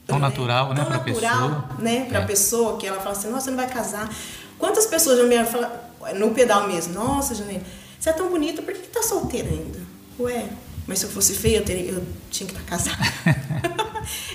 Tão 0.06 0.18
natural, 0.18 0.72
né, 0.72 0.82
para 0.82 1.00
pessoa. 1.00 1.68
né, 1.78 2.06
para 2.06 2.20
é. 2.20 2.24
pessoa 2.24 2.78
que 2.78 2.86
ela 2.86 2.98
fala 2.98 3.12
assim, 3.12 3.28
nossa, 3.28 3.44
você 3.44 3.50
não 3.50 3.58
vai 3.58 3.68
casar. 3.68 4.10
Quantas 4.58 4.86
pessoas 4.86 5.18
já 5.18 5.24
me 5.24 5.44
falam, 5.44 5.70
no 6.14 6.30
pedal 6.30 6.66
mesmo, 6.66 6.94
nossa, 6.94 7.34
Janine, 7.34 7.62
você 8.00 8.08
é 8.08 8.12
tão 8.14 8.30
bonita, 8.30 8.62
por 8.62 8.72
que, 8.72 8.80
que 8.80 8.88
tá 8.88 9.02
solteira 9.02 9.50
ainda? 9.50 9.78
Ué, 10.18 10.48
mas 10.86 11.00
se 11.00 11.04
eu 11.04 11.10
fosse 11.10 11.34
feia, 11.34 11.58
eu, 11.58 11.64
teria, 11.66 11.90
eu 11.90 12.02
tinha 12.30 12.48
que 12.48 12.56
estar 12.56 12.64
tá 12.64 12.70
casada. 12.70 13.78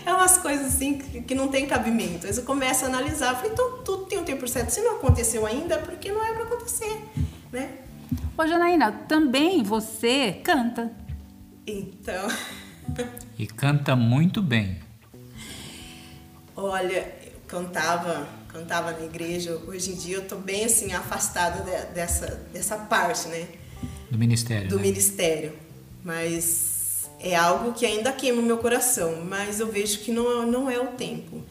é 0.06 0.14
umas 0.14 0.38
coisas 0.38 0.68
assim 0.68 0.98
que, 0.98 1.22
que 1.22 1.36
não 1.36 1.48
tem 1.48 1.66
cabimento. 1.66 2.28
Aí 2.28 2.36
eu 2.36 2.44
começo 2.44 2.86
a 2.86 2.88
analisar, 2.88 3.36
falei, 3.36 3.52
então 3.52 3.84
tudo 3.84 4.06
tem 4.06 4.20
um 4.20 4.24
tempo 4.24 4.48
certo. 4.48 4.70
Se 4.70 4.82
não 4.82 4.98
aconteceu 4.98 5.46
ainda, 5.46 5.76
é 5.76 5.78
porque 5.78 6.12
não 6.12 6.24
é 6.26 6.34
para 6.34 6.44
acontecer, 6.44 7.02
né? 7.52 7.78
Ô, 8.38 8.48
Janaína, 8.48 8.92
também 9.08 9.64
você 9.64 10.40
canta. 10.44 10.92
Então. 11.66 12.28
e 13.38 13.48
canta 13.48 13.96
muito 13.96 14.42
bem. 14.42 14.80
Olha, 16.56 17.16
eu 17.26 17.40
cantava, 17.48 18.28
cantava 18.48 18.92
na 18.92 19.06
igreja. 19.06 19.60
Hoje 19.68 19.92
em 19.92 19.96
dia 19.96 20.18
eu 20.18 20.28
tô 20.28 20.36
bem 20.36 20.66
assim 20.66 20.94
afastada 20.94 21.64
de, 21.64 21.94
dessa 21.94 22.28
dessa 22.52 22.78
parte, 22.78 23.28
né? 23.28 23.48
Do 24.10 24.18
ministério. 24.18 24.70
Do 24.70 24.78
né? 24.78 24.82
ministério. 24.84 25.54
Mas 26.04 26.73
é 27.24 27.36
algo 27.36 27.72
que 27.72 27.86
ainda 27.86 28.12
queima 28.12 28.42
o 28.42 28.46
meu 28.46 28.58
coração, 28.58 29.24
mas 29.26 29.62
eu 29.62 29.72
vejo 29.72 30.00
que 30.00 30.12
não, 30.12 30.46
não 30.46 30.70
é 30.70 30.78
o 30.78 30.88
tempo. 30.88 31.42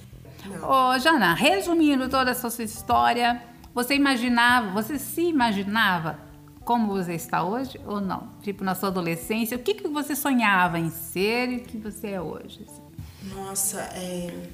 Ô, 0.63 0.91
oh, 0.91 0.99
Jana, 0.99 1.33
resumindo 1.33 2.11
toda 2.11 2.31
essa 2.31 2.51
sua 2.51 2.65
história, 2.65 3.43
você 3.75 3.95
imaginava, 3.95 4.71
você 4.71 4.99
se 4.99 5.23
imaginava 5.23 6.19
como 6.63 6.89
você 6.89 7.15
está 7.15 7.43
hoje 7.43 7.81
ou 7.87 8.03
não? 8.03 8.29
Tipo, 8.43 8.63
na 8.63 8.75
sua 8.75 8.91
adolescência, 8.91 9.57
o 9.57 9.61
que, 9.61 9.73
que 9.73 9.89
você 9.89 10.15
sonhava 10.15 10.79
em 10.79 10.91
ser 10.91 11.49
e 11.49 11.57
o 11.57 11.61
que 11.61 11.79
você 11.79 12.09
é 12.09 12.21
hoje? 12.21 12.67
assim? 12.69 13.35
Nossa, 13.35 13.81
é... 13.95 14.49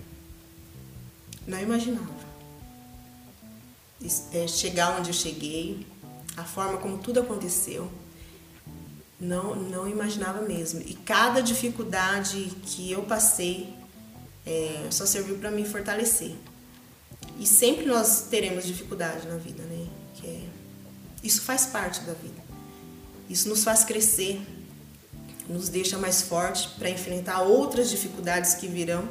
não 1.48 1.61
imaginava. 1.61 2.28
É, 4.33 4.46
chegar 4.46 4.96
onde 4.96 5.11
eu 5.11 5.14
cheguei, 5.14 5.85
a 6.37 6.44
forma 6.44 6.78
como 6.78 6.98
tudo 6.98 7.18
aconteceu, 7.18 7.90
não, 9.20 9.54
não 9.54 9.88
imaginava 9.88 10.42
mesmo. 10.42 10.81
E 10.81 10.94
cada 10.94 11.40
dificuldade 11.40 12.52
que 12.62 12.90
eu 12.90 13.02
passei 13.02 13.74
é, 14.46 14.87
só 14.90 15.04
serviu 15.04 15.38
para 15.38 15.50
me 15.50 15.64
fortalecer. 15.64 16.35
E 17.38 17.46
sempre 17.46 17.87
nós 17.87 18.26
teremos 18.31 18.64
dificuldade 18.64 19.26
na 19.28 19.37
vida, 19.37 19.62
né? 19.64 19.87
É- 20.24 20.48
isso 21.22 21.42
faz 21.42 21.66
parte 21.66 22.00
da 22.00 22.12
vida. 22.14 22.42
Isso 23.28 23.48
nos 23.48 23.62
faz 23.64 23.85
crescer, 23.85 24.40
nos 25.48 25.68
deixa 25.68 25.98
mais 25.98 26.22
forte 26.22 26.68
para 26.78 26.88
enfrentar 26.88 27.42
outras 27.42 27.90
dificuldades 27.90 28.54
que 28.54 28.66
virão. 28.66 29.09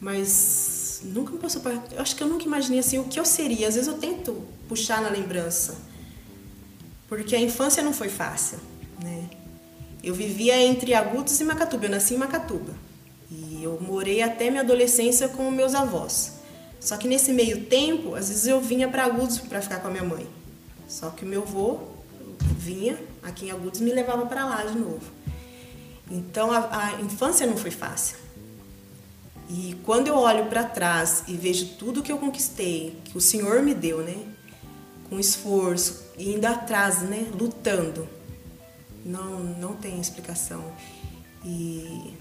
Mas 0.00 1.00
nunca 1.04 1.32
me 1.32 1.38
passou 1.38 1.62
para. 1.62 1.74
Eu 1.92 2.00
acho 2.00 2.16
que 2.16 2.22
eu 2.22 2.26
nunca 2.26 2.44
imaginei 2.44 2.80
assim 2.80 2.98
o 2.98 3.04
que 3.04 3.20
eu 3.20 3.24
seria. 3.24 3.68
Às 3.68 3.74
vezes 3.74 3.88
eu 3.88 3.98
tento 3.98 4.44
puxar 4.68 5.00
na 5.00 5.08
lembrança, 5.08 5.76
porque 7.08 7.36
a 7.36 7.40
infância 7.40 7.82
não 7.82 7.92
foi 7.92 8.08
fácil, 8.08 8.58
né? 9.02 9.28
Eu 10.02 10.14
vivia 10.14 10.60
entre 10.60 10.94
Agudos 10.94 11.40
e 11.40 11.44
Macatuba. 11.44 11.86
Eu 11.86 11.90
nasci 11.90 12.14
em 12.14 12.18
Macatuba 12.18 12.72
e 13.30 13.62
eu 13.62 13.80
morei 13.80 14.22
até 14.22 14.50
minha 14.50 14.62
adolescência 14.62 15.28
com 15.28 15.50
meus 15.50 15.74
avós. 15.74 16.32
Só 16.80 16.96
que 16.96 17.06
nesse 17.06 17.32
meio 17.32 17.66
tempo, 17.66 18.14
às 18.14 18.28
vezes 18.28 18.46
eu 18.46 18.60
vinha 18.60 18.88
para 18.88 19.04
Agudos 19.04 19.38
para 19.38 19.62
ficar 19.62 19.80
com 19.80 19.88
a 19.88 19.90
minha 19.90 20.04
mãe. 20.04 20.26
Só 20.88 21.10
que 21.10 21.24
o 21.24 21.28
meu 21.28 21.42
avô 21.42 21.78
vinha 22.58 22.98
aqui 23.22 23.46
em 23.46 23.50
Agudos 23.50 23.80
e 23.80 23.84
me 23.84 23.92
levava 23.92 24.26
para 24.26 24.44
lá 24.44 24.64
de 24.64 24.76
novo. 24.78 25.02
Então 26.10 26.50
a, 26.50 26.88
a 26.88 27.00
infância 27.00 27.46
não 27.46 27.56
foi 27.56 27.70
fácil. 27.70 28.16
E 29.48 29.76
quando 29.84 30.08
eu 30.08 30.16
olho 30.16 30.46
para 30.46 30.64
trás 30.64 31.24
e 31.28 31.36
vejo 31.36 31.76
tudo 31.78 32.02
que 32.02 32.10
eu 32.10 32.18
conquistei, 32.18 32.98
que 33.04 33.16
o 33.16 33.20
Senhor 33.20 33.62
me 33.62 33.74
deu, 33.74 34.02
né? 34.02 34.16
Com 35.08 35.20
esforço 35.20 36.02
indo 36.18 36.46
atrás, 36.46 37.02
né? 37.02 37.26
Lutando. 37.38 38.08
Não, 39.04 39.40
não 39.40 39.74
tem 39.74 40.00
explicação. 40.00 40.64
E 41.44 42.14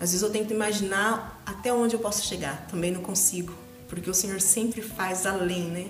às 0.00 0.10
vezes 0.10 0.22
eu 0.22 0.30
tento 0.30 0.52
imaginar 0.52 1.42
até 1.44 1.72
onde 1.72 1.94
eu 1.94 2.00
posso 2.00 2.26
chegar. 2.26 2.66
Também 2.68 2.90
não 2.90 3.02
consigo, 3.02 3.54
porque 3.88 4.08
o 4.08 4.14
Senhor 4.14 4.40
sempre 4.40 4.80
faz 4.80 5.26
além, 5.26 5.64
né? 5.64 5.88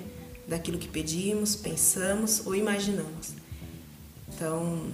Daquilo 0.49 0.79
que 0.79 0.89
pedimos, 0.89 1.55
pensamos 1.55 2.45
ou 2.45 2.55
imaginamos. 2.55 3.35
Então, 4.29 4.91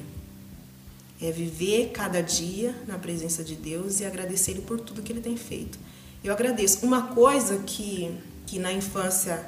é 1.20 1.30
viver 1.30 1.90
cada 1.92 2.20
dia 2.20 2.74
na 2.86 2.98
presença 2.98 3.42
de 3.42 3.54
Deus 3.54 4.00
e 4.00 4.04
agradecer 4.04 4.50
Ele 4.50 4.62
por 4.62 4.80
tudo 4.80 5.02
que 5.02 5.12
Ele 5.12 5.20
tem 5.20 5.36
feito. 5.36 5.78
Eu 6.22 6.32
agradeço. 6.32 6.84
Uma 6.84 7.14
coisa 7.14 7.58
que, 7.58 8.14
que 8.46 8.58
na 8.58 8.72
infância 8.72 9.46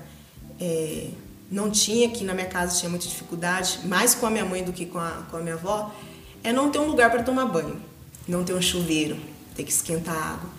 é, 0.59 1.11
não 1.51 1.71
tinha, 1.71 2.11
que 2.11 2.25
na 2.25 2.35
minha 2.35 2.47
casa 2.47 2.79
tinha 2.79 2.91
muita 2.91 3.07
dificuldade, 3.07 3.81
mais 3.85 4.15
com 4.15 4.27
a 4.27 4.31
minha 4.31 4.45
mãe 4.45 4.63
do 4.63 4.73
que 4.73 4.87
com 4.87 4.99
a, 4.99 5.23
com 5.31 5.37
a 5.39 5.41
minha 5.41 5.55
avó, 5.55 5.95
é 6.45 6.53
não 6.53 6.71
ter 6.71 6.79
um 6.79 6.87
lugar 6.87 7.11
para 7.11 7.23
tomar 7.23 7.47
banho, 7.47 7.81
não 8.27 8.45
ter 8.45 8.53
um 8.53 8.63
chuveiro, 8.63 9.17
ter 9.55 9.65
que 9.65 9.73
esquentar 9.73 10.15
água. 10.15 10.59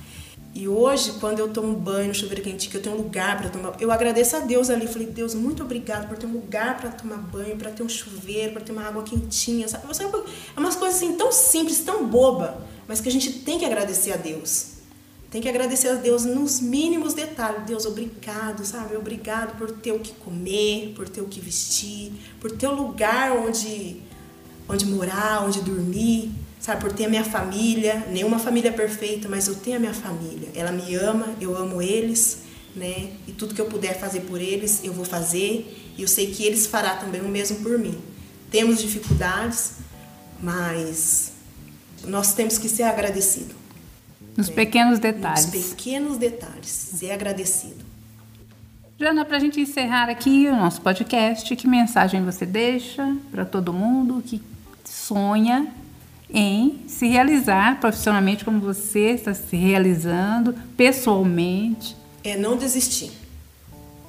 E 0.53 0.67
hoje, 0.67 1.13
quando 1.19 1.39
eu 1.39 1.49
tomo 1.49 1.75
banho 1.75 2.13
chuveiro 2.13 2.41
quentinho, 2.41 2.71
que 2.71 2.77
eu 2.77 2.81
tenho 2.81 2.95
um 2.95 2.99
lugar 2.99 3.37
para 3.37 3.49
tomar, 3.49 3.75
eu 3.79 3.91
agradeço 3.91 4.35
a 4.35 4.39
Deus 4.39 4.69
ali. 4.69 4.87
Falei, 4.87 5.07
Deus, 5.07 5.35
muito 5.35 5.63
obrigado 5.63 6.07
por 6.07 6.17
ter 6.17 6.25
um 6.25 6.33
lugar 6.33 6.77
para 6.77 6.89
tomar 6.89 7.17
banho, 7.17 7.55
para 7.55 7.69
ter 7.69 7.83
um 7.83 7.89
chuveiro, 7.89 8.53
para 8.53 8.61
ter 8.61 8.71
uma 8.71 8.83
água 8.83 9.03
quentinha? 9.03 9.67
Sabe, 9.67 9.85
É 9.85 10.59
umas 10.59 10.75
coisas 10.75 10.97
assim 10.97 11.15
tão 11.15 11.31
simples, 11.31 11.79
tão 11.81 12.07
boba, 12.07 12.65
mas 12.87 12.99
que 12.99 13.07
a 13.07 13.11
gente 13.11 13.31
tem 13.31 13.59
que 13.59 13.65
agradecer 13.65 14.11
a 14.11 14.17
Deus. 14.17 14.78
Tem 15.31 15.41
que 15.41 15.47
agradecer 15.47 15.89
a 15.89 15.95
Deus 15.95 16.25
nos 16.25 16.59
mínimos 16.59 17.13
detalhes. 17.13 17.63
Deus, 17.65 17.85
obrigado, 17.85 18.65
sabe? 18.65 18.95
Obrigado 18.95 19.57
por 19.59 19.69
ter 19.71 19.91
o 19.91 19.99
que 19.99 20.11
comer, 20.13 20.93
por 20.95 21.07
ter 21.07 21.21
o 21.21 21.27
que 21.27 21.39
vestir, 21.39 22.11
por 22.39 22.51
ter 22.51 22.67
o 22.67 22.73
lugar 22.73 23.33
onde, 23.33 23.97
onde 24.67 24.87
morar, 24.87 25.45
onde 25.45 25.61
dormir, 25.61 26.31
sabe? 26.59 26.81
Por 26.81 26.91
ter 26.91 27.05
a 27.05 27.09
minha 27.09 27.23
família. 27.23 28.07
Nenhuma 28.09 28.39
família 28.39 28.69
é 28.69 28.71
perfeita, 28.71 29.29
mas 29.29 29.47
eu 29.47 29.55
tenho 29.55 29.77
a 29.77 29.79
minha 29.79 29.93
família. 29.93 30.49
Ela 30.55 30.71
me 30.71 30.95
ama, 30.95 31.35
eu 31.39 31.55
amo 31.55 31.79
eles, 31.79 32.39
né? 32.75 33.11
E 33.27 33.31
tudo 33.31 33.53
que 33.53 33.61
eu 33.61 33.67
puder 33.67 33.99
fazer 33.99 34.21
por 34.21 34.41
eles, 34.41 34.81
eu 34.83 34.93
vou 34.93 35.05
fazer. 35.05 35.93
E 35.95 36.01
eu 36.01 36.07
sei 36.07 36.31
que 36.31 36.43
eles 36.43 36.65
fará 36.65 36.95
também 36.95 37.21
o 37.21 37.29
mesmo 37.29 37.57
por 37.57 37.77
mim. 37.77 38.01
Temos 38.49 38.81
dificuldades, 38.81 39.73
mas 40.41 41.33
nós 42.03 42.33
temos 42.33 42.57
que 42.57 42.67
ser 42.67 42.83
agradecidos. 42.83 43.58
Nos 44.37 44.49
pequenos 44.49 44.99
detalhes. 44.99 45.45
Nos 45.45 45.69
pequenos 45.69 46.17
detalhes, 46.17 46.69
ser 46.69 47.11
agradecido. 47.11 47.89
Jana, 48.99 49.23
para 49.23 49.37
a 49.37 49.39
gente 49.39 49.61
encerrar 49.61 50.09
aqui 50.09 50.47
o 50.47 50.55
nosso 50.55 50.81
podcast, 50.81 51.55
que 51.55 51.67
mensagem 51.67 52.23
você 52.23 52.45
deixa 52.45 53.15
para 53.31 53.45
todo 53.45 53.71
mundo 53.71 54.21
que 54.21 54.41
sonha 54.83 55.67
em 56.29 56.83
se 56.87 57.07
realizar 57.07 57.79
profissionalmente 57.79 58.43
como 58.43 58.59
você 58.59 59.11
está 59.11 59.33
se 59.33 59.55
realizando, 59.55 60.53
pessoalmente? 60.75 61.95
É 62.23 62.37
não 62.37 62.57
desistir. 62.57 63.11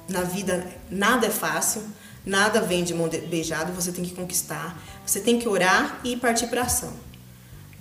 Na 0.09 0.23
vida 0.23 0.67
nada 0.89 1.27
é 1.27 1.31
fácil, 1.31 1.83
nada 2.25 2.61
vem 2.61 2.83
de 2.83 2.93
mão 2.93 3.09
beijada, 3.09 3.71
você 3.71 3.91
tem 3.91 4.03
que 4.03 4.13
conquistar, 4.13 4.77
você 5.05 5.19
tem 5.19 5.39
que 5.39 5.47
orar 5.47 6.01
e 6.03 6.17
partir 6.17 6.47
para 6.47 6.63
ação. 6.63 6.93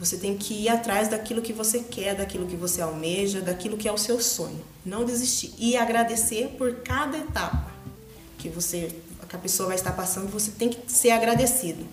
Você 0.01 0.17
tem 0.17 0.35
que 0.35 0.55
ir 0.55 0.71
atrás 0.71 1.09
daquilo 1.09 1.43
que 1.43 1.53
você 1.53 1.81
quer, 1.81 2.15
daquilo 2.17 2.47
que 2.47 2.57
você 2.57 2.81
almeja, 2.81 3.43
daquilo 3.43 3.77
que 3.77 3.87
é 3.87 3.93
o 3.93 3.99
seu 3.99 4.19
sonho. 4.19 4.65
Não 4.85 5.05
desistir. 5.05 5.53
E 5.59 5.77
agradecer 5.77 6.55
por 6.57 6.77
cada 6.77 7.19
etapa 7.19 7.71
que 8.39 8.49
você, 8.49 8.91
que 9.29 9.37
a 9.37 9.39
pessoa 9.39 9.69
vai 9.69 9.77
estar 9.77 9.93
passando, 9.93 10.27
você 10.29 10.53
tem 10.53 10.71
que 10.71 10.91
ser 10.91 11.11
agradecido. 11.11 11.87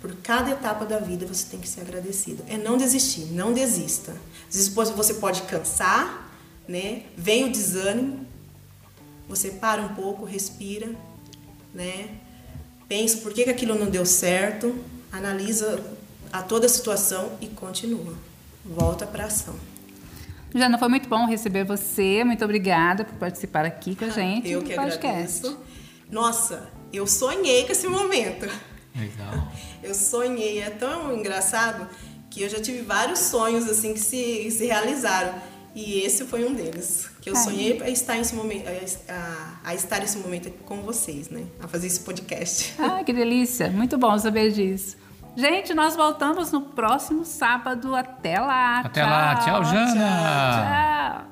Por 0.00 0.14
cada 0.22 0.52
etapa 0.52 0.86
da 0.86 1.00
vida 1.00 1.26
você 1.26 1.44
tem 1.50 1.58
que 1.58 1.68
ser 1.68 1.80
agradecido. 1.80 2.44
É 2.48 2.56
não 2.56 2.76
desistir, 2.76 3.32
não 3.32 3.52
desista. 3.52 4.12
Às 4.48 4.54
vezes 4.54 4.68
você 4.72 5.14
pode 5.14 5.42
cansar, 5.42 6.32
né? 6.68 7.02
Vem 7.16 7.46
o 7.46 7.50
desânimo, 7.50 8.24
você 9.28 9.50
para 9.50 9.82
um 9.82 9.94
pouco, 9.96 10.24
respira, 10.24 10.88
né? 11.74 12.10
Pensa 12.88 13.18
por 13.18 13.34
que, 13.34 13.42
que 13.42 13.50
aquilo 13.50 13.74
não 13.74 13.90
deu 13.90 14.06
certo, 14.06 14.72
analisa 15.10 15.98
a 16.32 16.42
toda 16.42 16.66
a 16.66 16.68
situação 16.68 17.32
e 17.40 17.46
continua. 17.48 18.14
Volta 18.64 19.06
para 19.06 19.24
ação. 19.24 19.54
Jana, 20.54 20.78
foi 20.78 20.88
muito 20.88 21.08
bom 21.08 21.26
receber 21.26 21.64
você. 21.64 22.24
Muito 22.24 22.44
obrigada 22.44 23.04
por 23.04 23.14
participar 23.14 23.64
aqui 23.64 23.94
com 23.94 24.04
a 24.04 24.10
gente 24.10 24.50
eu 24.50 24.60
no 24.60 24.66
que 24.66 24.74
podcast. 24.74 25.06
agradeço. 25.06 25.58
Nossa, 26.10 26.68
eu 26.92 27.06
sonhei 27.06 27.64
com 27.64 27.72
esse 27.72 27.86
momento. 27.86 28.48
Legal. 28.94 29.52
Eu 29.82 29.94
sonhei, 29.94 30.60
é 30.60 30.68
tão 30.68 31.16
engraçado 31.16 31.88
que 32.28 32.42
eu 32.42 32.50
já 32.50 32.60
tive 32.60 32.82
vários 32.82 33.18
sonhos 33.18 33.66
assim 33.66 33.94
que 33.94 34.00
se, 34.00 34.50
se 34.50 34.66
realizaram. 34.66 35.32
E 35.74 36.00
esse 36.02 36.24
foi 36.26 36.44
um 36.44 36.52
deles. 36.52 37.08
Que 37.22 37.30
eu 37.30 37.34
Ai. 37.34 37.42
sonhei 37.42 37.80
a 37.80 37.88
estar 37.88 38.16
nesse 38.16 38.34
momento, 38.34 38.66
a, 39.08 39.58
a 39.64 39.74
estar 39.74 40.00
nesse 40.00 40.18
momento 40.18 40.48
aqui 40.48 40.58
com 40.66 40.82
vocês, 40.82 41.30
né? 41.30 41.44
A 41.60 41.66
fazer 41.66 41.86
esse 41.86 42.00
podcast. 42.00 42.74
Ah, 42.78 43.02
que 43.02 43.12
delícia. 43.14 43.70
Muito 43.70 43.96
bom 43.96 44.18
saber 44.18 44.52
disso. 44.52 44.98
Gente, 45.36 45.72
nós 45.74 45.96
voltamos 45.96 46.52
no 46.52 46.60
próximo 46.60 47.24
sábado. 47.24 47.94
Até 47.94 48.38
lá. 48.40 48.80
Até 48.80 49.04
lá. 49.04 49.36
Tchau, 49.36 49.64
Jana. 49.64 49.94
Tchau. 49.94 51.29